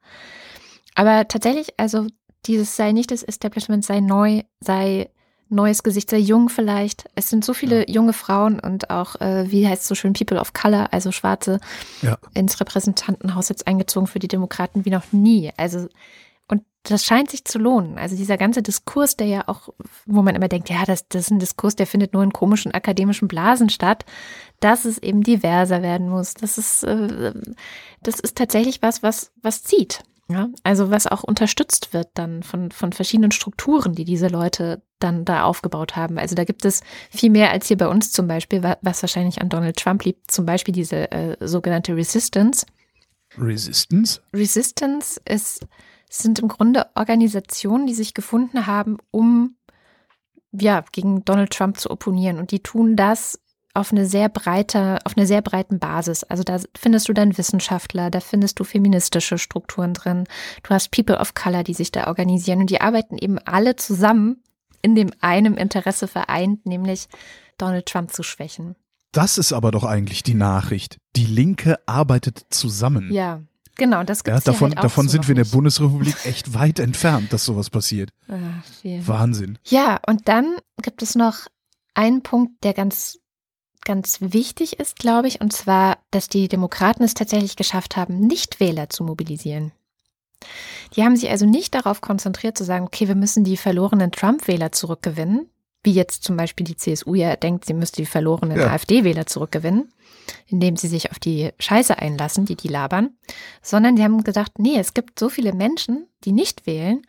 [0.96, 2.08] Aber tatsächlich, also
[2.46, 5.10] dieses sei nicht das Establishment, sei neu, sei
[5.50, 7.06] neues Gesicht, sehr jung vielleicht.
[7.16, 10.40] Es sind so viele junge Frauen und auch, äh, wie heißt es so schön, People
[10.40, 11.60] of Color, also Schwarze,
[12.02, 12.18] ja.
[12.34, 15.52] ins Repräsentantenhaus jetzt eingezogen für die Demokraten wie noch nie.
[15.58, 15.88] Also,
[16.48, 17.98] und das scheint sich zu lohnen.
[17.98, 19.70] Also dieser ganze Diskurs, der ja auch,
[20.06, 22.74] wo man immer denkt, ja, das, das ist ein Diskurs, der findet nur in komischen
[22.74, 24.06] akademischen Blasen statt,
[24.60, 26.34] dass es eben diverser werden muss.
[26.34, 27.34] Das ist, äh,
[28.02, 30.04] das ist tatsächlich was, was, was zieht.
[30.30, 35.24] Ja, also was auch unterstützt wird dann von, von verschiedenen Strukturen, die diese Leute dann
[35.24, 36.18] da aufgebaut haben.
[36.18, 39.48] Also da gibt es viel mehr als hier bei uns zum Beispiel, was wahrscheinlich an
[39.48, 42.66] Donald Trump liegt, zum Beispiel diese äh, sogenannte Resistance.
[43.38, 44.20] Resistance?
[44.34, 45.66] Resistance ist,
[46.10, 49.56] sind im Grunde Organisationen, die sich gefunden haben, um
[50.52, 52.40] ja, gegen Donald Trump zu opponieren.
[52.40, 53.40] Und die tun das
[53.74, 56.24] auf eine sehr breite, auf einer sehr breiten Basis.
[56.24, 60.24] Also da findest du dann Wissenschaftler, da findest du feministische Strukturen drin.
[60.64, 64.42] Du hast People of Color, die sich da organisieren und die arbeiten eben alle zusammen
[64.82, 67.08] in dem einem Interesse vereint, nämlich
[67.58, 68.76] Donald Trump zu schwächen.
[69.12, 70.98] Das ist aber doch eigentlich die Nachricht.
[71.16, 73.12] Die Linke arbeitet zusammen.
[73.12, 73.42] Ja,
[73.78, 75.52] Genau, das gibt's ja, davon, halt davon so sind wir in der.
[75.52, 78.12] Bundesrepublik echt weit entfernt, dass sowas passiert.
[78.28, 79.60] Ach, Wahnsinn.
[79.66, 81.48] Ja, und dann gibt es noch
[81.94, 83.20] einen Punkt, der ganz
[83.88, 88.90] ganz wichtig ist, glaube ich, und zwar, dass die Demokraten es tatsächlich geschafft haben, Nichtwähler
[88.90, 89.72] zu mobilisieren.
[90.96, 94.74] Die haben sich also nicht darauf konzentriert zu sagen, okay, wir müssen die verlorenen Trump-Wähler
[94.74, 95.50] zurückgewinnen,
[95.84, 98.68] wie jetzt zum Beispiel die CSU ja denkt, sie müsste die verlorenen ja.
[98.68, 99.90] AfD-Wähler zurückgewinnen,
[100.48, 103.18] indem sie sich auf die Scheiße einlassen, die die labern,
[103.62, 107.02] sondern die haben gesagt, nee, es gibt so viele Menschen, die nicht wählen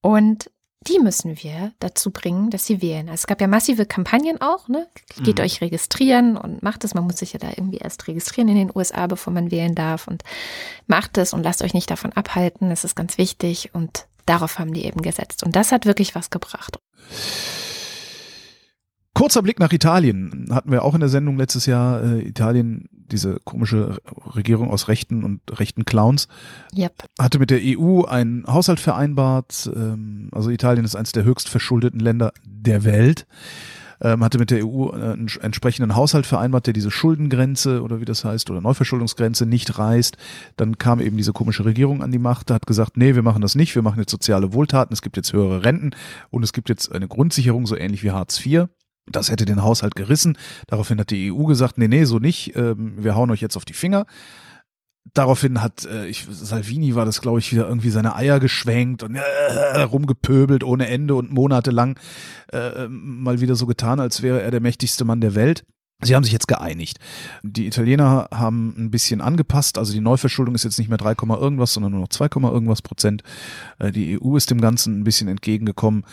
[0.00, 0.50] und
[0.88, 3.08] die müssen wir dazu bringen, dass sie wählen.
[3.08, 4.86] Also es gab ja massive Kampagnen auch, ne?
[5.22, 5.44] Geht mhm.
[5.44, 6.94] euch registrieren und macht es.
[6.94, 10.06] Man muss sich ja da irgendwie erst registrieren in den USA, bevor man wählen darf.
[10.06, 10.22] Und
[10.86, 12.70] macht es und lasst euch nicht davon abhalten.
[12.70, 13.70] Das ist ganz wichtig.
[13.74, 15.42] Und darauf haben die eben gesetzt.
[15.42, 16.78] Und das hat wirklich was gebracht.
[19.16, 20.48] Kurzer Blick nach Italien.
[20.50, 22.04] Hatten wir auch in der Sendung letztes Jahr.
[22.04, 23.96] Äh, Italien, diese komische
[24.34, 26.28] Regierung aus rechten und rechten Clowns,
[26.76, 26.92] yep.
[27.18, 29.70] hatte mit der EU einen Haushalt vereinbart.
[29.74, 33.26] Ähm, also Italien ist eines der höchst verschuldeten Länder der Welt.
[34.02, 38.22] Ähm, hatte mit der EU einen entsprechenden Haushalt vereinbart, der diese Schuldengrenze oder wie das
[38.22, 40.18] heißt, oder Neuverschuldungsgrenze nicht reißt.
[40.58, 43.54] Dann kam eben diese komische Regierung an die Macht, hat gesagt, nee, wir machen das
[43.54, 45.92] nicht, wir machen jetzt soziale Wohltaten, es gibt jetzt höhere Renten
[46.28, 48.66] und es gibt jetzt eine Grundsicherung, so ähnlich wie Hartz IV.
[49.06, 50.36] Das hätte den Haushalt gerissen.
[50.66, 52.56] Daraufhin hat die EU gesagt, nee, nee, so nicht.
[52.56, 54.06] Ähm, wir hauen euch jetzt auf die Finger.
[55.14, 59.14] Daraufhin hat äh, ich, Salvini war das, glaube ich, wieder irgendwie seine Eier geschwenkt und
[59.14, 61.98] äh, rumgepöbelt ohne Ende und monatelang
[62.52, 65.64] äh, mal wieder so getan, als wäre er der mächtigste Mann der Welt.
[66.02, 66.98] Sie haben sich jetzt geeinigt.
[67.42, 71.72] Die Italiener haben ein bisschen angepasst, also die Neuverschuldung ist jetzt nicht mehr 3, irgendwas,
[71.72, 73.22] sondern nur noch 2, irgendwas Prozent.
[73.78, 76.04] Äh, die EU ist dem Ganzen ein bisschen entgegengekommen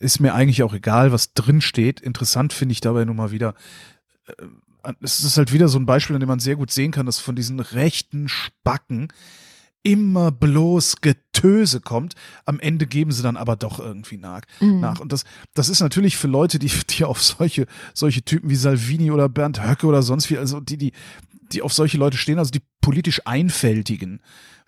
[0.00, 2.00] ist mir eigentlich auch egal, was drin steht.
[2.00, 3.54] Interessant finde ich dabei nur mal wieder,
[4.26, 7.06] äh, es ist halt wieder so ein Beispiel, an dem man sehr gut sehen kann,
[7.06, 9.08] dass von diesen rechten Spacken
[9.82, 12.14] immer bloß Getöse kommt.
[12.44, 14.42] Am Ende geben sie dann aber doch irgendwie nach.
[14.60, 14.80] Mhm.
[14.80, 15.00] nach.
[15.00, 15.24] Und das,
[15.54, 19.62] das ist natürlich für Leute, die, die auf solche, solche Typen wie Salvini oder Bernd
[19.62, 20.92] Höcke oder sonst wie, also die, die,
[21.52, 24.20] die auf solche Leute stehen, also die politisch Einfältigen,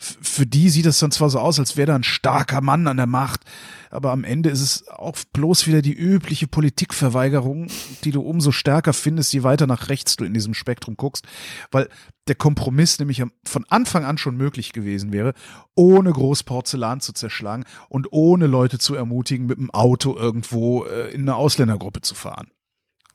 [0.02, 2.96] für die sieht es dann zwar so aus, als wäre da ein starker Mann an
[2.96, 3.42] der Macht,
[3.90, 7.68] aber am Ende ist es auch bloß wieder die übliche Politikverweigerung,
[8.02, 11.24] die du umso stärker findest, je weiter nach rechts du in diesem Spektrum guckst,
[11.70, 11.88] weil
[12.26, 15.34] der Kompromiss nämlich von Anfang an schon möglich gewesen wäre,
[15.76, 21.12] ohne groß Porzellan zu zerschlagen und ohne Leute zu ermutigen, mit dem Auto irgendwo äh,
[21.12, 22.50] in eine Ausländergruppe zu fahren.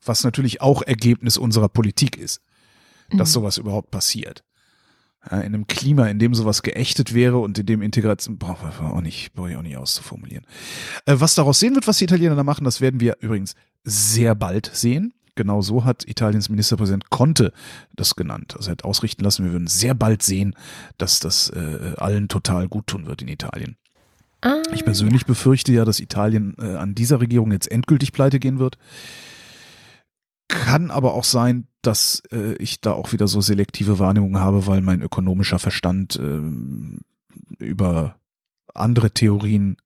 [0.04, 2.40] Was natürlich auch Ergebnis unserer Politik ist,
[3.10, 3.32] dass mhm.
[3.32, 4.44] sowas überhaupt passiert
[5.36, 9.00] in einem Klima, in dem sowas geächtet wäre und in dem Integration, brauche ich auch
[9.00, 10.44] nicht, brauche ich auch nicht auszuformulieren.
[11.06, 13.54] Äh, was daraus sehen wird, was die Italiener da machen, das werden wir übrigens
[13.84, 15.14] sehr bald sehen.
[15.34, 17.52] Genau so hat Italiens Ministerpräsident Conte
[17.94, 18.54] das genannt.
[18.56, 20.54] Also er hat ausrichten lassen, wir würden sehr bald sehen,
[20.96, 23.76] dass das äh, allen total gut tun wird in Italien.
[24.40, 25.26] Ah, ich persönlich ja.
[25.28, 28.78] befürchte ja, dass Italien äh, an dieser Regierung jetzt endgültig pleite gehen wird.
[30.48, 34.80] Kann aber auch sein, dass äh, ich da auch wieder so selektive Wahrnehmungen habe, weil
[34.80, 38.16] mein ökonomischer Verstand äh, über
[38.74, 39.76] andere Theorien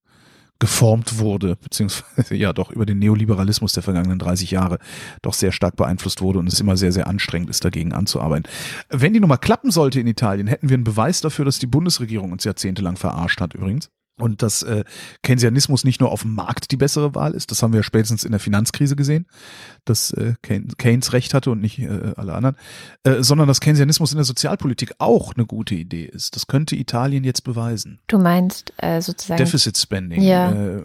[0.58, 4.78] geformt wurde, beziehungsweise ja doch über den Neoliberalismus der vergangenen 30 Jahre
[5.20, 8.48] doch sehr stark beeinflusst wurde und es immer sehr, sehr anstrengend ist, dagegen anzuarbeiten.
[8.88, 12.30] Wenn die Nummer klappen sollte in Italien, hätten wir einen Beweis dafür, dass die Bundesregierung
[12.30, 14.84] uns jahrzehntelang verarscht hat übrigens und dass äh,
[15.22, 18.24] Keynesianismus nicht nur auf dem Markt die bessere Wahl ist, das haben wir ja spätestens
[18.24, 19.26] in der Finanzkrise gesehen,
[19.84, 22.56] dass äh, Keynes recht hatte und nicht äh, alle anderen,
[23.04, 26.36] äh, sondern dass Keynesianismus in der Sozialpolitik auch eine gute Idee ist.
[26.36, 28.00] Das könnte Italien jetzt beweisen.
[28.06, 30.22] Du meinst äh, sozusagen Deficit Spending.
[30.22, 30.52] Ja.
[30.52, 30.82] Äh,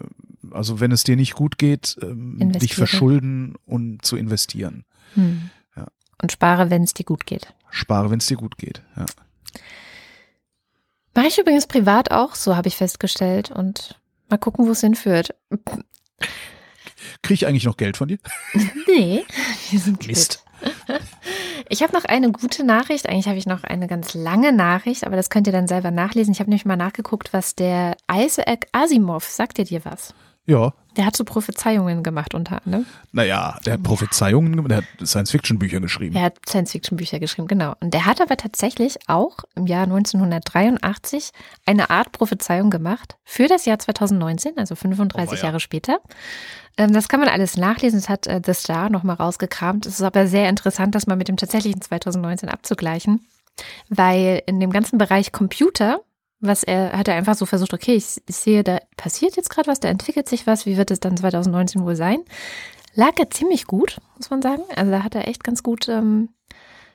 [0.50, 4.84] also wenn es dir nicht gut geht, ähm, dich verschulden und zu investieren.
[5.14, 5.50] Hm.
[5.76, 5.86] Ja.
[6.22, 7.54] Und spare, wenn es dir gut geht.
[7.70, 8.82] Spare, wenn es dir gut geht.
[8.96, 9.04] Ja.
[11.18, 13.50] Mache ich übrigens privat auch, so habe ich festgestellt.
[13.50, 15.34] Und mal gucken, wo es hinführt.
[17.22, 18.18] Kriege ich eigentlich noch Geld von dir?
[18.86, 19.24] Nee,
[19.70, 20.44] wir sind Mist.
[21.68, 23.08] Ich habe noch eine gute Nachricht.
[23.08, 26.32] Eigentlich habe ich noch eine ganz lange Nachricht, aber das könnt ihr dann selber nachlesen.
[26.32, 30.14] Ich habe nämlich mal nachgeguckt, was der Isaac Asimov, sagt ihr dir was?
[30.46, 30.72] Ja.
[30.98, 32.84] Der hat so Prophezeiungen gemacht unter anderem.
[33.12, 36.16] Naja, der hat Prophezeiungen gemacht, der hat Science-Fiction-Bücher geschrieben.
[36.16, 37.74] Er hat Science-Fiction-Bücher geschrieben, genau.
[37.78, 41.30] Und der hat aber tatsächlich auch im Jahr 1983
[41.66, 45.42] eine Art Prophezeiung gemacht für das Jahr 2019, also 35 oh, ja.
[45.44, 46.00] Jahre später.
[46.76, 48.00] Ähm, das kann man alles nachlesen.
[48.00, 49.86] Das hat äh, The Star nochmal rausgekramt.
[49.86, 53.24] Es ist aber sehr interessant, das mal mit dem tatsächlichen 2019 abzugleichen,
[53.88, 56.00] weil in dem ganzen Bereich Computer
[56.40, 59.68] was er hat er einfach so versucht, okay, ich, ich sehe, da passiert jetzt gerade
[59.68, 62.20] was, da entwickelt sich was, wie wird es dann 2019 wohl sein?
[62.94, 64.62] Lag er ziemlich gut, muss man sagen.
[64.74, 66.30] Also da hat er echt ganz gut ähm,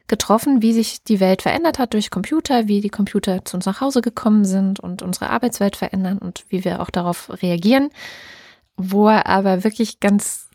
[0.07, 3.81] getroffen, wie sich die Welt verändert hat durch Computer, wie die Computer zu uns nach
[3.81, 7.89] Hause gekommen sind und unsere Arbeitswelt verändern und wie wir auch darauf reagieren.
[8.75, 10.49] Wo er aber wirklich ganz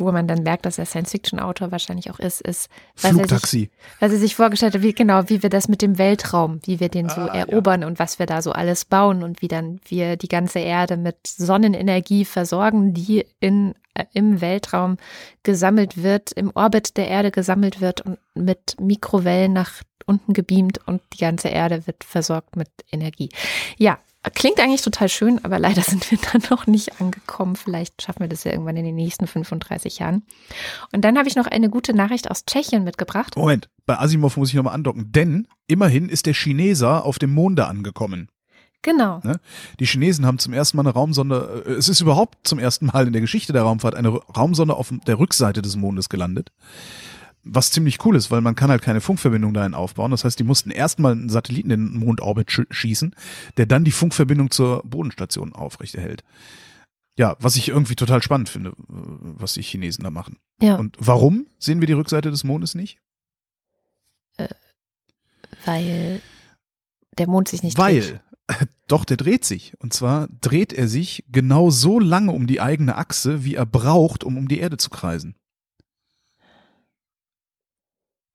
[0.00, 2.68] wo man dann merkt, dass er Science-Fiction-Autor wahrscheinlich auch ist, ist,
[3.00, 3.36] was Flugtaxi.
[3.36, 3.70] er, sich,
[4.00, 6.88] was er sich vorgestellt hat, wie genau, wie wir das mit dem Weltraum, wie wir
[6.88, 7.86] den so ah, erobern ja.
[7.86, 11.26] und was wir da so alles bauen und wie dann wir die ganze Erde mit
[11.26, 14.96] Sonnenenergie versorgen, die in, äh, im Weltraum
[15.42, 21.02] gesammelt wird, im Orbit der Erde gesammelt wird und mit Mikrowellen nach unten gebeamt und
[21.12, 23.28] die ganze Erde wird versorgt mit Energie.
[23.76, 23.98] Ja,
[24.34, 27.56] Klingt eigentlich total schön, aber leider sind wir dann noch nicht angekommen.
[27.56, 30.22] Vielleicht schaffen wir das ja irgendwann in den nächsten 35 Jahren.
[30.92, 33.36] Und dann habe ich noch eine gute Nachricht aus Tschechien mitgebracht.
[33.36, 37.66] Moment, bei Asimov muss ich nochmal andocken, denn immerhin ist der Chineser auf dem Monde
[37.66, 38.28] angekommen.
[38.82, 39.20] Genau.
[39.24, 39.40] Ne?
[39.78, 43.06] Die Chinesen haben zum ersten Mal eine Raumsonde, äh, es ist überhaupt zum ersten Mal
[43.06, 46.50] in der Geschichte der Raumfahrt eine Raumsonde auf der Rückseite des Mondes gelandet
[47.42, 50.10] was ziemlich cool ist, weil man kann halt keine Funkverbindung dahin aufbauen.
[50.10, 53.14] Das heißt, die mussten erstmal einen Satelliten in den Mondorbit sch schießen,
[53.56, 56.22] der dann die Funkverbindung zur Bodenstation aufrechterhält.
[57.16, 60.38] Ja, was ich irgendwie total spannend finde, was die Chinesen da machen.
[60.60, 60.76] Ja.
[60.76, 62.98] Und warum sehen wir die Rückseite des Mondes nicht?
[64.36, 64.48] Äh,
[65.64, 66.20] weil
[67.18, 68.20] der Mond sich nicht weil, dreht.
[68.46, 69.74] Weil, doch, der dreht sich.
[69.80, 74.24] Und zwar dreht er sich genau so lange um die eigene Achse, wie er braucht,
[74.24, 75.34] um um die Erde zu kreisen.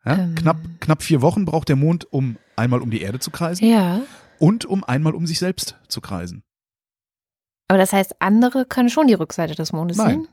[0.05, 0.35] Ja, ähm.
[0.35, 3.65] knapp, knapp vier Wochen braucht der Mond, um einmal um die Erde zu kreisen.
[3.65, 4.01] Ja.
[4.39, 6.43] Und um einmal um sich selbst zu kreisen.
[7.67, 10.09] Aber das heißt, andere können schon die Rückseite des Mondes Nein.
[10.09, 10.27] sehen?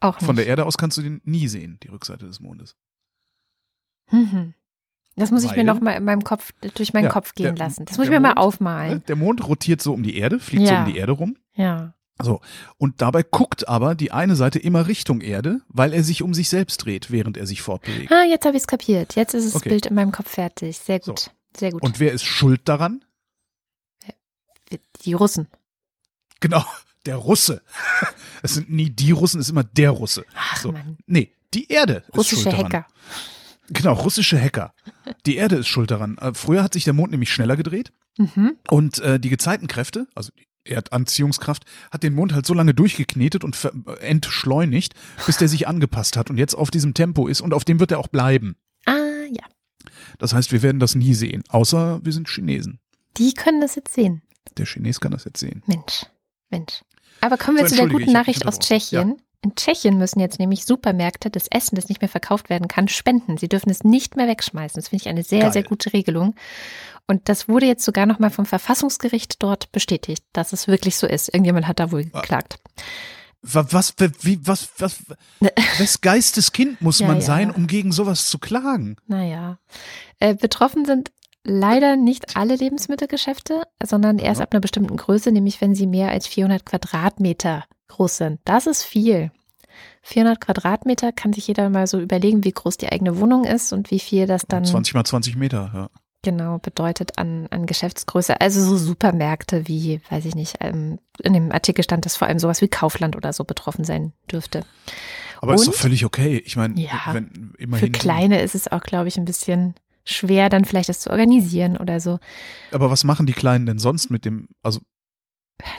[0.00, 0.26] Auch nicht.
[0.26, 2.76] Von der Erde aus kannst du den nie sehen, die Rückseite des Mondes.
[4.10, 4.54] Mhm.
[5.16, 7.54] Das muss Weil, ich mir noch mal in meinem Kopf, durch meinen ja, Kopf gehen
[7.54, 7.84] der, lassen.
[7.84, 9.04] Das muss ich mir Mond, mal aufmalen.
[9.06, 10.68] Der Mond rotiert so um die Erde, fliegt ja.
[10.70, 11.36] so um die Erde rum.
[11.54, 11.94] Ja.
[12.22, 12.40] So.
[12.78, 16.48] Und dabei guckt aber die eine Seite immer Richtung Erde, weil er sich um sich
[16.48, 18.12] selbst dreht, während er sich fortbewegt.
[18.12, 19.16] Ah, jetzt habe ich es kapiert.
[19.16, 19.70] Jetzt ist das Okay.
[19.70, 20.78] Bild in meinem Kopf fertig.
[20.78, 21.18] Sehr gut.
[21.18, 21.30] So.
[21.56, 21.82] Sehr gut.
[21.82, 23.04] Und wer ist schuld daran?
[25.04, 25.46] die Russen.
[26.40, 26.64] Genau,
[27.06, 27.62] der Russe.
[28.42, 30.24] Es sind nie die Russen, es ist immer der Russe.
[30.34, 30.72] Ach So.
[30.72, 30.96] Mann.
[31.06, 32.72] Nee, die Erde ist Russische schuld daran.
[32.72, 32.86] Hacker.
[33.68, 34.74] Genau, russische Hacker.
[35.26, 36.18] Die Erde ist schuld daran.
[36.18, 38.56] Äh, Früher hat sich der Mond nämlich schneller gedreht Mhm.
[38.70, 43.56] und äh, die Gezeitenkräfte, also die Erdanziehungskraft, hat den Mond halt so lange durchgeknetet und
[44.00, 44.94] entschleunigt,
[45.26, 47.92] bis der sich angepasst hat und jetzt auf diesem Tempo ist und auf dem wird
[47.92, 48.56] er auch bleiben.
[48.86, 48.92] Ah,
[49.30, 49.44] ja.
[50.18, 52.78] Das heißt, wir werden das nie sehen, außer wir sind Chinesen.
[53.16, 54.22] Die können das jetzt sehen.
[54.56, 55.62] Der Chines kann das jetzt sehen.
[55.66, 56.06] Mensch.
[56.50, 56.82] Mensch.
[57.20, 58.58] Aber kommen wir So, zu der guten Nachricht aus.
[58.58, 59.16] Tschechien.
[59.42, 63.36] In Tschechien müssen jetzt nämlich Supermärkte das Essen, das nicht mehr verkauft werden kann, spenden.
[63.36, 64.80] Sie dürfen es nicht mehr wegschmeißen.
[64.80, 65.52] Das finde ich eine sehr, Geil.
[65.52, 66.34] sehr gute Regelung.
[67.06, 71.28] Und das wurde jetzt sogar nochmal vom Verfassungsgericht dort bestätigt, dass es wirklich so ist.
[71.28, 72.58] Irgendjemand hat da wohl geklagt.
[73.42, 74.96] Wa- Was, wa- wie, was, was,
[75.78, 77.22] wes Geisteskind muss Ja, man ja.
[77.22, 78.96] sein, um gegen sowas zu klagen?
[79.06, 79.58] Naja.
[80.18, 81.12] Äh, betroffen sind
[81.46, 84.44] leider nicht alle Lebensmittelgeschäfte, sondern erst Ja.
[84.44, 88.40] ab einer bestimmten Größe, nämlich wenn sie mehr als 400 Quadratmeter groß sind.
[88.46, 89.30] Das ist viel.
[90.02, 93.90] 400 Quadratmeter kann sich jeder mal so überlegen, wie groß die eigene Wohnung ist und
[93.90, 95.90] wie viel das dann 20 mal 20 Meter, ja.
[96.24, 98.40] Genau bedeutet an, an Geschäftsgröße.
[98.40, 102.40] Also so Supermärkte wie, weiß ich nicht, ähm, in dem Artikel stand, dass vor allem
[102.40, 104.64] sowas wie Kaufland oder so betroffen sein dürfte.
[105.40, 105.78] Aber ist doch Und?
[105.78, 106.42] völlig okay.
[106.44, 107.92] Ich meine, Ja, wenn Für immerhin.
[107.92, 112.00] Kleine ist es auch, glaube ich, ein bisschen schwer, dann vielleicht das zu organisieren oder
[112.00, 112.18] so.
[112.72, 114.48] Aber was machen die Kleinen denn sonst mit dem?
[114.62, 114.80] Also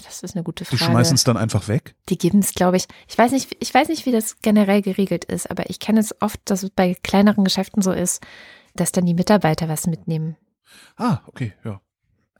[0.03, 0.91] Das ist eine gute die Frage.
[0.91, 1.95] schmeißen es dann einfach weg.
[2.09, 2.85] Die geben es, glaube ich.
[3.07, 6.15] Ich weiß nicht, ich weiß nicht, wie das generell geregelt ist, aber ich kenne es
[6.21, 8.21] oft, dass es bei kleineren Geschäften so ist,
[8.75, 10.35] dass dann die Mitarbeiter was mitnehmen.
[10.97, 11.81] Ah, okay, ja.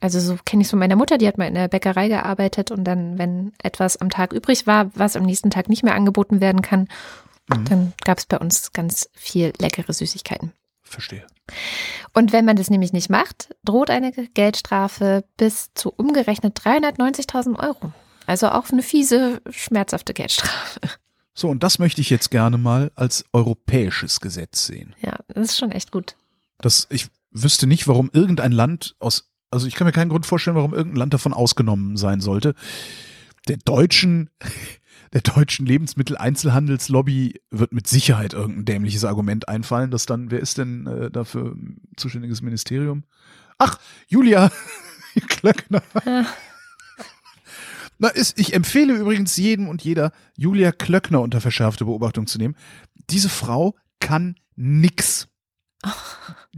[0.00, 2.70] Also so kenne ich es von meiner Mutter, die hat mal in der Bäckerei gearbeitet
[2.70, 6.40] und dann, wenn etwas am Tag übrig war, was am nächsten Tag nicht mehr angeboten
[6.40, 6.88] werden kann,
[7.48, 7.64] Mhm.
[7.66, 10.52] dann gab es bei uns ganz viel leckere Süßigkeiten.
[10.82, 11.24] Verstehe.
[12.12, 17.92] Und wenn man das nämlich nicht macht, droht eine Geldstrafe bis zu umgerechnet 390.000 Euro.
[18.26, 20.80] Also auch eine fiese, schmerzhafte Geldstrafe.
[21.34, 24.96] So, und das möchte ich jetzt gerne mal als europäisches Gesetz sehen.
[25.00, 26.16] Ja, das ist schon echt gut.
[26.58, 30.56] Das, ich wüsste nicht, warum irgendein Land aus, also ich kann mir keinen Grund vorstellen,
[30.56, 32.54] warum irgendein Land davon ausgenommen sein sollte.
[33.48, 34.30] Der deutschen,
[35.12, 40.86] der deutschen Lebensmitteleinzelhandelslobby wird mit Sicherheit irgendein dämliches Argument einfallen, dass dann, wer ist denn
[40.86, 41.56] äh, dafür
[41.96, 43.04] zuständiges Ministerium?
[43.58, 43.78] Ach,
[44.08, 44.50] Julia
[45.28, 45.82] Klöckner.
[46.04, 46.26] Ja.
[47.98, 52.56] Na, ist, ich empfehle übrigens jedem und jeder, Julia Klöckner unter verschärfte Beobachtung zu nehmen.
[53.08, 55.28] Diese Frau kann nix.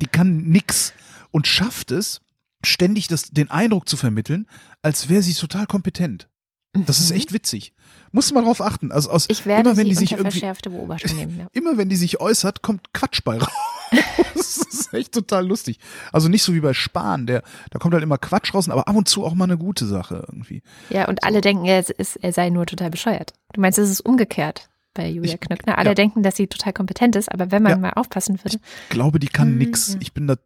[0.00, 0.92] Die kann nix
[1.30, 2.20] und schafft es,
[2.64, 4.46] ständig das, den Eindruck zu vermitteln,
[4.82, 6.28] als wäre sie total kompetent.
[6.74, 7.16] Das ist Mhm.
[7.16, 7.72] echt witzig.
[8.12, 8.92] Muss man drauf achten.
[8.92, 11.38] Also aus, Ich werde immer wenn sie die sich irgendwie, verschärfte Beobachtung nehmen.
[11.38, 11.46] Ja.
[11.52, 13.48] immer wenn die sich äußert, kommt Quatsch bei raus.
[14.34, 15.78] das ist echt total lustig.
[16.12, 18.94] Also nicht so wie bei Spahn, der, da kommt halt immer Quatsch raus, aber ab
[18.94, 20.62] und zu auch mal eine gute Sache irgendwie.
[20.90, 23.32] ja, und alle denken, er, ist, er sei nur total bescheuert.
[23.54, 24.68] Du meinst, es ist umgekehrt
[24.98, 25.78] bei Julia Ich- Knöckner.
[25.78, 25.94] Alle ja.
[25.94, 27.78] denken, dass sie total kompetent ist, aber wenn man Ja.
[27.78, 28.58] mal aufpassen würde.
[28.84, 29.96] Ich glaube, die kann Mhm, nix.
[30.00, 30.36] Ich bin da,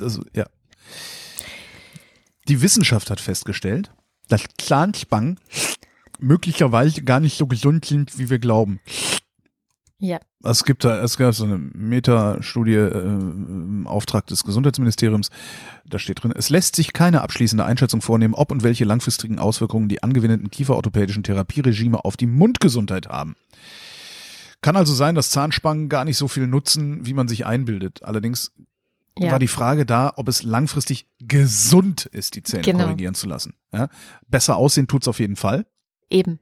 [0.00, 0.46] also, ja.
[2.48, 3.90] Die Wissenschaft hat festgestellt,
[4.28, 5.38] dass Zahnspangen
[6.20, 8.80] möglicherweise gar nicht so gesund sind, wie wir glauben.
[9.98, 10.18] Ja.
[10.42, 15.30] Es gibt da, es gab so eine Metastudie äh, im Auftrag des Gesundheitsministeriums.
[15.86, 19.88] Da steht drin, es lässt sich keine abschließende Einschätzung vornehmen, ob und welche langfristigen Auswirkungen
[19.88, 23.36] die angewendeten kieferorthopädischen Therapieregime auf die Mundgesundheit haben.
[24.62, 28.02] Kann also sein, dass Zahnspangen gar nicht so viel nutzen, wie man sich einbildet.
[28.04, 28.52] Allerdings
[29.18, 29.32] Ja.
[29.32, 32.84] war die Frage da, ob es langfristig gesund ist, die Zähne Genau.
[32.84, 33.54] korrigieren zu lassen.
[33.72, 33.88] Ja?
[34.28, 35.66] Besser aussehen tut's auf jeden Fall.
[36.08, 36.38] Eben.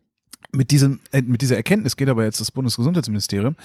[0.53, 3.57] Mit, diesem, äh, mit dieser Erkenntnis geht aber jetzt das Bundesgesundheitsministerium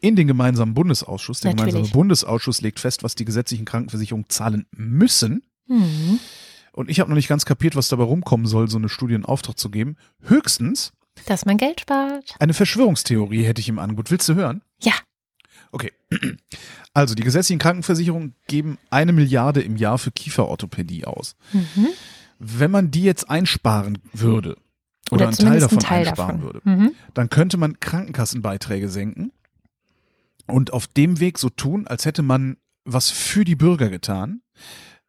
[0.00, 1.40] in den gemeinsamen Bundesausschuss.
[1.40, 1.74] Der Natürlich.
[1.74, 5.42] gemeinsame Bundesausschuss legt fest, was die gesetzlichen Krankenversicherungen zahlen müssen.
[5.66, 6.18] Mhm.
[6.72, 9.24] Und ich habe noch nicht ganz kapiert, was dabei rumkommen soll, so eine Studie in
[9.24, 9.96] Auftrag zu geben.
[10.22, 10.92] Höchstens
[11.26, 12.34] Dass man Geld spart.
[12.38, 14.10] eine Verschwörungstheorie hätte ich im Angebot.
[14.10, 14.62] Willst du hören?
[14.82, 14.92] Ja.
[15.72, 15.92] Okay.
[16.92, 21.34] Also die gesetzlichen Krankenversicherungen geben eine Milliarde im Jahr für Kieferorthopädie aus.
[21.52, 21.88] Mhm.
[22.38, 24.56] Wenn man die jetzt einsparen würde
[25.10, 26.42] oder, einen Teil davon einen Teil einsparen davon.
[26.42, 26.92] würde, Mhm.
[27.14, 29.32] dann könnte man Krankenkassenbeiträge senken
[30.46, 34.42] und auf dem Weg so tun, als hätte man was für die Bürger getan.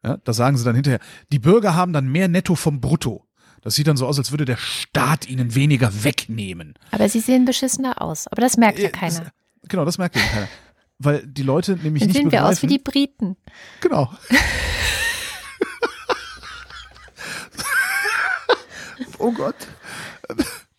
[0.04, 1.00] Ja, da sagen sie dann hinterher,
[1.32, 3.25] die Bürger haben dann mehr Netto vom Brutto.
[3.66, 6.74] Das sieht dann so aus, als würde der Staat ihnen weniger wegnehmen.
[6.92, 8.28] Aber sie sehen beschissener aus.
[8.28, 9.18] Aber das merkt ja Äh, keiner.
[9.22, 9.30] Das,
[9.68, 10.46] genau, das merkt eben keiner.
[11.00, 12.46] Weil die Leute nämlich Dann nicht sehen wir begreifen.
[12.46, 13.36] aus wie die Briten.
[13.80, 14.08] Genau.
[19.18, 19.56] oh Gott.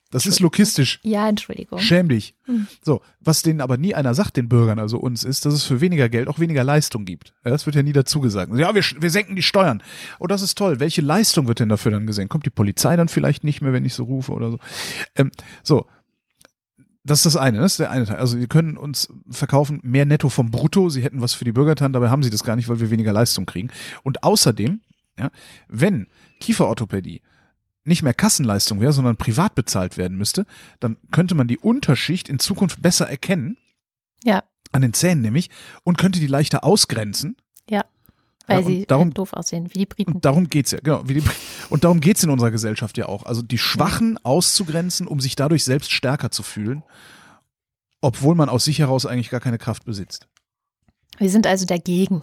[0.09, 0.99] Das ist logistisch.
[1.03, 1.79] Ja, Entschuldigung.
[1.79, 2.33] Schäm dich.
[2.45, 2.67] Hm.
[2.81, 5.81] So, was denen aber nie einer sagt, den Bürgern, also uns, ist, dass es für
[5.81, 7.33] weniger Geld auch weniger Leistung gibt.
[7.43, 8.53] Ja, das wird ja nie dazu gesagt.
[8.55, 9.83] Ja, wir, wir senken die Steuern.
[10.19, 10.79] Oh, das ist toll.
[10.79, 12.29] Welche Leistung wird denn dafür dann gesehen?
[12.29, 14.59] Kommt die Polizei dann vielleicht nicht mehr, wenn ich so rufe oder so?
[15.15, 15.31] Ähm,
[15.61, 15.87] so.
[17.03, 18.17] Das ist das eine, das ist der eine Teil.
[18.17, 20.89] Also, sie können uns verkaufen mehr netto vom Brutto.
[20.89, 22.91] Sie hätten was für die Bürger getan, dabei haben sie das gar nicht, weil wir
[22.91, 23.69] weniger Leistung kriegen.
[24.03, 24.81] Und außerdem,
[25.17, 25.31] ja,
[25.69, 26.07] wenn
[26.41, 27.21] Kieferorthopädie
[27.88, 30.45] nicht mehr Kassenleistung wäre, sondern privat bezahlt werden müsste,
[30.79, 33.57] dann könnte man die Unterschicht in Zukunft besser erkennen.
[34.23, 34.43] Ja.
[34.71, 35.49] An den Zähnen nämlich
[35.83, 37.38] und könnte die leichter ausgrenzen.
[37.69, 37.85] Ja.
[38.47, 40.13] Weil Ja, sie darum- doof aussehen, wie die Briten.
[40.13, 41.07] Und darum geht's ja, genau.
[41.07, 41.23] Wie die,
[41.69, 43.23] und darum geht's in unserer Gesellschaft ja auch.
[43.25, 46.83] Also die Schwachen auszugrenzen, um sich dadurch selbst stärker zu fühlen,
[48.01, 50.27] obwohl man aus sich heraus eigentlich gar keine Kraft besitzt.
[51.17, 52.21] Wir sind also dagegen.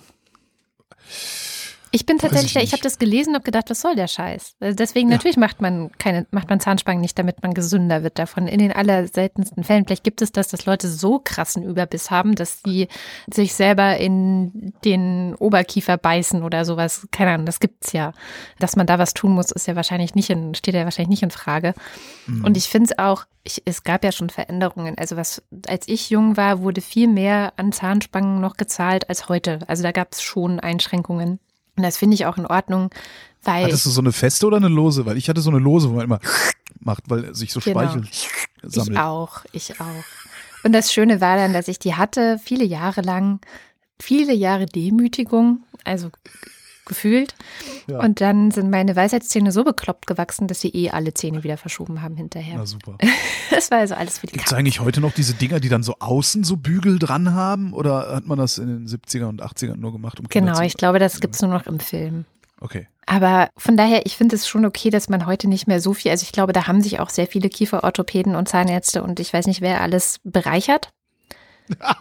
[1.94, 4.08] Ich bin tatsächlich, ich da- ich, habe das gelesen und habe gedacht, was soll der
[4.08, 4.56] Scheiß?
[4.60, 5.16] Also Deswegen Ja.
[5.16, 8.48] natürlich macht man keine, macht man Zahnspangen nicht, damit man gesünder wird davon.
[8.48, 9.84] In den allerseltensten Fällen.
[9.86, 12.88] Vielleicht gibt es das, dass Leute so krassen Überbiss haben, dass sie
[13.32, 17.06] sich selber in den Oberkiefer beißen oder sowas.
[17.12, 18.12] Keine Ahnung, das gibt's ja.
[18.58, 21.22] Dass man da was tun muss, ist ja wahrscheinlich nicht in, steht ja wahrscheinlich nicht
[21.22, 21.74] in Frage.
[22.26, 22.44] Mhm.
[22.44, 24.96] Und ich finde es auch, ich, es gab ja schon Veränderungen.
[24.98, 29.60] Also was, als ich jung war, wurde viel mehr an Zahnspangen noch gezahlt als heute.
[29.68, 31.38] Also da gab es schon Einschränkungen.
[31.76, 32.90] Und das finde ich auch in Ordnung,
[33.42, 35.06] weil Hattest du so eine feste oder eine lose?
[35.06, 36.20] Weil ich hatte so eine lose, wo man immer
[36.80, 37.80] macht, weil sich so Genau.
[37.80, 38.28] Speichel ich
[38.62, 38.98] sammelt.
[38.98, 40.04] auch, ich auch.
[40.62, 43.40] Und das Schöne war dann, dass ich die hatte, viele Jahre lang,
[44.00, 46.10] viele Jahre Demütigung, also
[46.84, 47.34] gefühlt.
[47.86, 48.00] Ja.
[48.00, 52.02] Und dann sind meine Weisheitszähne so bekloppt gewachsen, dass sie eh alle Zähne wieder verschoben
[52.02, 52.56] haben hinterher.
[52.58, 52.98] Na super.
[53.50, 55.82] Das war also alles für die Gibt es eigentlich heute noch diese Dinger, die dann
[55.82, 57.72] so außen so Bügel dran haben?
[57.72, 60.18] Oder hat man das in den 70er und 80ern nur gemacht?
[60.18, 62.24] Um Genau, ich glaube, das gibt's nur noch im Film.
[62.60, 62.88] Okay.
[63.06, 66.10] Aber von daher, ich finde es schon okay, dass man heute nicht mehr so viel,
[66.10, 69.46] also ich glaube, da haben sich auch sehr viele Kieferorthopäden und Zahnärzte und ich weiß
[69.46, 70.90] nicht, wer alles bereichert.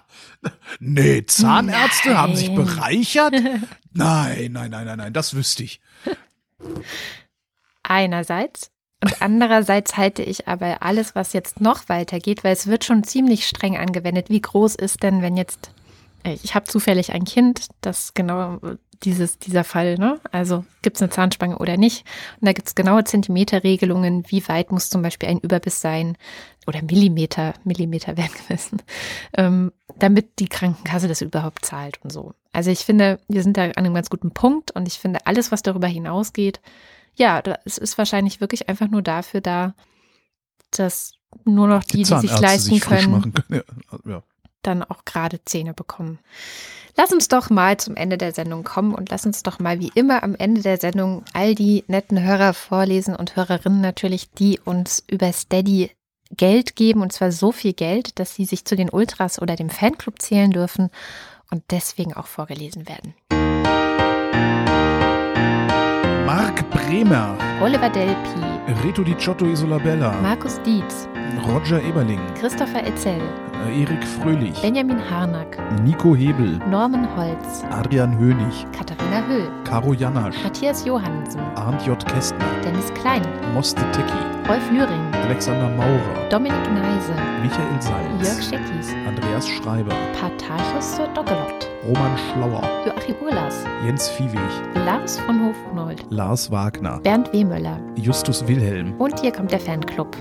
[0.79, 2.55] Nee, Zahnärzte haben sich Nein.
[2.57, 3.33] bereichert?
[3.93, 5.79] Nein, nein, nein, nein, nein, das wüsste ich.
[7.83, 8.71] Einerseits.
[9.03, 13.47] Und andererseits halte ich aber alles, was jetzt noch weitergeht, weil es wird schon ziemlich
[13.47, 14.29] streng angewendet.
[14.29, 15.71] Wie groß ist denn, wenn jetzt,
[16.23, 18.59] ich habe zufällig ein Kind, das genau
[19.03, 20.19] dieses, dieser Fall, ne?
[20.31, 22.05] Also gibt es eine Zahnspange oder nicht?
[22.39, 26.17] Und da gibt es genaue Zentimeterregelungen, wie weit muss zum Beispiel ein Überbiss sein
[26.67, 28.81] oder Millimeter, Millimeter werden gemessen,
[29.37, 32.33] ähm, damit die Krankenkasse das überhaupt zahlt und so.
[32.51, 35.51] Also ich finde, wir sind da an einem ganz guten Punkt und ich finde, alles,
[35.51, 36.61] was darüber hinausgeht,
[37.15, 39.75] ja, es ist wahrscheinlich wirklich einfach nur dafür da,
[40.71, 41.13] dass
[41.45, 43.63] nur noch die, die, sich Zahnärzte leisten frisch können, können.
[43.91, 44.23] Ja, ja.
[44.61, 46.19] dann auch gerade Zähne bekommen.
[46.95, 49.91] Lass uns doch mal zum Ende der Sendung kommen und lass uns doch mal wie
[49.95, 55.03] immer am Ende der Sendung all die netten Hörer vorlesen und Hörerinnen natürlich, die uns
[55.09, 55.89] über Steady
[56.35, 59.69] Geld geben und zwar so viel Geld, dass sie sich zu den Ultras oder dem
[59.69, 60.89] Fanclub zählen dürfen
[61.49, 63.15] und deswegen auch vorgelesen werden.
[66.25, 71.09] Marc Bremer, Oliver Delpi, Reto Di Ciotto Isolabella, Markus Dietz,
[71.45, 73.19] Roger Eberling, Christopher Etzel,
[73.67, 80.41] äh, Erik Fröhlich, Benjamin Harnack, Nico Hebel, Norman Holz, Adrian Hönig, Katharina Höll, Caro Janasch,
[80.43, 81.99] Matthias Johansen, Arndt J.
[82.07, 84.13] Kästner, Dennis Klein, Moste Tecki,
[84.47, 91.07] Rolf Lühring, Alexander Maurer, Dominik Neise, Michael Salz, Jörg Scheckis, Andreas Schreiber, Patarchus zur
[91.85, 94.39] Roman Schlauer, Joachim Urlas, Jens Viehweg,
[94.85, 97.77] Lars von Hofnold, Lars Wagner, Bernd Wehmöller.
[97.97, 100.15] Justus Wilhelm, und hier kommt der Fanclub.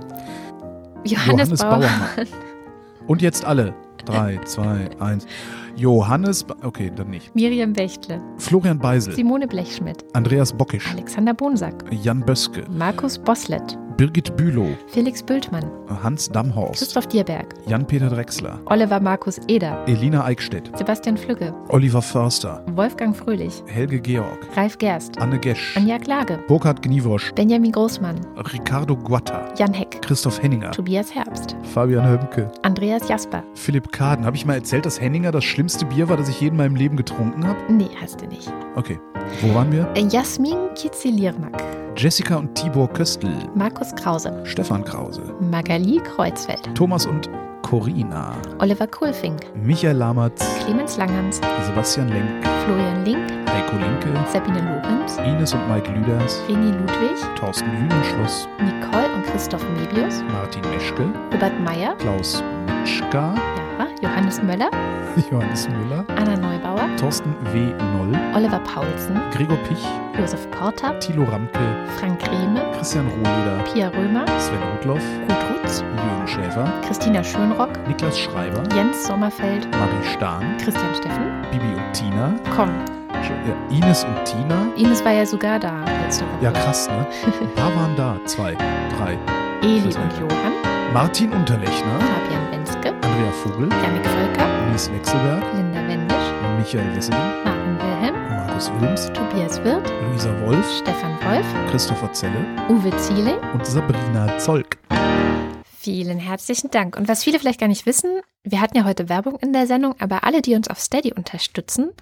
[1.05, 2.27] Johannes, Johannes Bauer, Bauermann.
[3.07, 3.75] Und jetzt alle.
[4.05, 5.25] Drei, zwei, eins.
[5.77, 7.33] Johannes, ba okay, dann nicht.
[7.37, 14.37] Miriam Wächtle, Florian Beisel, Simone Blechschmidt, Andreas Bockisch, Alexander Bonsack, Jan Böske, Markus Boslett, Birgit
[14.37, 15.65] Bülow, Felix Bültmann,
[16.03, 22.65] Hans Damhorst, Christoph Dierberg, Jan-Peter Drechsler, Oliver Markus Eder, Elina Eickstedt, Sebastian Flügge, Oliver Förster,
[22.75, 28.21] Wolfgang Fröhlich, Helge Georg, Ralf Gerst, Anne Gesch, Anja Klage, Burkhard Gniewosch, Benjamin Großmann,
[28.53, 33.43] Ricardo Guatta, Jan Heck, Christoph Henninger, Tobias Herbst, Fabian Hömke, Andreas Jasper.
[33.55, 34.25] Philipp Kaden.
[34.25, 36.77] Habe ich mal erzählt, dass Henninger das schlimmste Bier war, das ich je in meinem
[36.77, 37.59] Leben getrunken habe?
[37.73, 38.53] Nee, hast du nicht.
[38.77, 38.99] Okay.
[39.41, 39.89] Wo waren wir?
[40.11, 41.63] Jasmin Kizilirmak,
[41.97, 47.29] Jessica und Tibor Köstl, Markus Krause, Stefan Krause, Magali Kreuzfeld, Thomas und
[47.63, 55.19] Corina, Oliver Kulfing, Michael Lamertz, Clemens Langhans, Sebastian Lenk, Florian Link, Heiko Linke, Sabine Lorenz,
[55.19, 61.59] Ines und Mike Lüders, Reni Ludwig, Thorsten Hühnenschloss, Nicole und Christoph Mebius, Martin Meschke, Robert
[61.61, 63.35] Meyer, Klaus Mitschka,
[63.83, 64.71] Hörer Johannes Möller,
[65.31, 67.59] Johannes Müller, Anna Neubauer, Thorsten W.
[67.97, 69.85] Noll, Oliver Paulsen, Gregor Pich,
[70.17, 71.59] Josef Porter, Thilo Ramke,
[71.99, 78.19] Frank Rehme, Christian Rohleder, Pia Römer, Sven Rudloff, Ruth Rutz, Jürgen Schäfer, Christina Schönrock, Niklas
[78.21, 81.43] Schreiber, Jens Sommerfeld, Marie Stahn, Christian Steffen.
[81.51, 82.71] Bibi und Tina, Komm,
[83.11, 84.67] ja, Ines und Tina.
[84.77, 86.45] Ines war ja sogar da letzte Woche.
[86.45, 87.07] Ja, krass, ne?
[87.57, 88.17] Paar waren da.
[88.27, 89.19] Zwei, drei.
[89.63, 89.95] Eli und.
[89.95, 90.53] Johann,
[90.93, 92.62] Martin Unterlechner, Fabian Wenske,
[93.23, 96.17] Andrea Vogel, Janik Völker, Mies Wechselberg, Linda Wendisch,
[96.59, 102.91] Michael Wesseling, Martin Wilhelm, Markus Wilms, Tobias Wirth, Luisa Wolf, Stefan Wolf, Christopher Zelle Uwe
[102.97, 103.41] Ziele.
[103.55, 104.77] und Sabrina Zolk.
[105.79, 106.97] Vielen herzlichen Dank.
[106.97, 108.11] Und was viele vielleicht gar nicht wissen,
[108.43, 111.93] wir hatten ja heute Werbung in der Sendung, aber alle, die uns auf Steady unterstützen,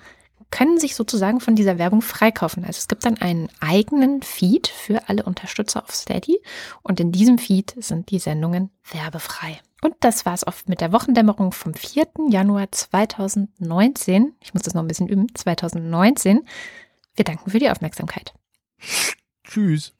[0.50, 2.64] können sich sozusagen von dieser Werbung freikaufen.
[2.64, 6.40] Also es gibt dann einen eigenen Feed für alle Unterstützer auf Steady
[6.82, 9.60] und in diesem Feed sind die Sendungen werbefrei.
[9.82, 12.06] Und das war's oft mit der Wochendämmerung vom 4.
[12.28, 14.34] Januar 2019.
[14.40, 15.26] Ich muss das noch ein bisschen üben.
[15.34, 16.46] 2019.
[17.14, 18.34] Wir danken für die Aufmerksamkeit.
[19.44, 19.94] Tschüss.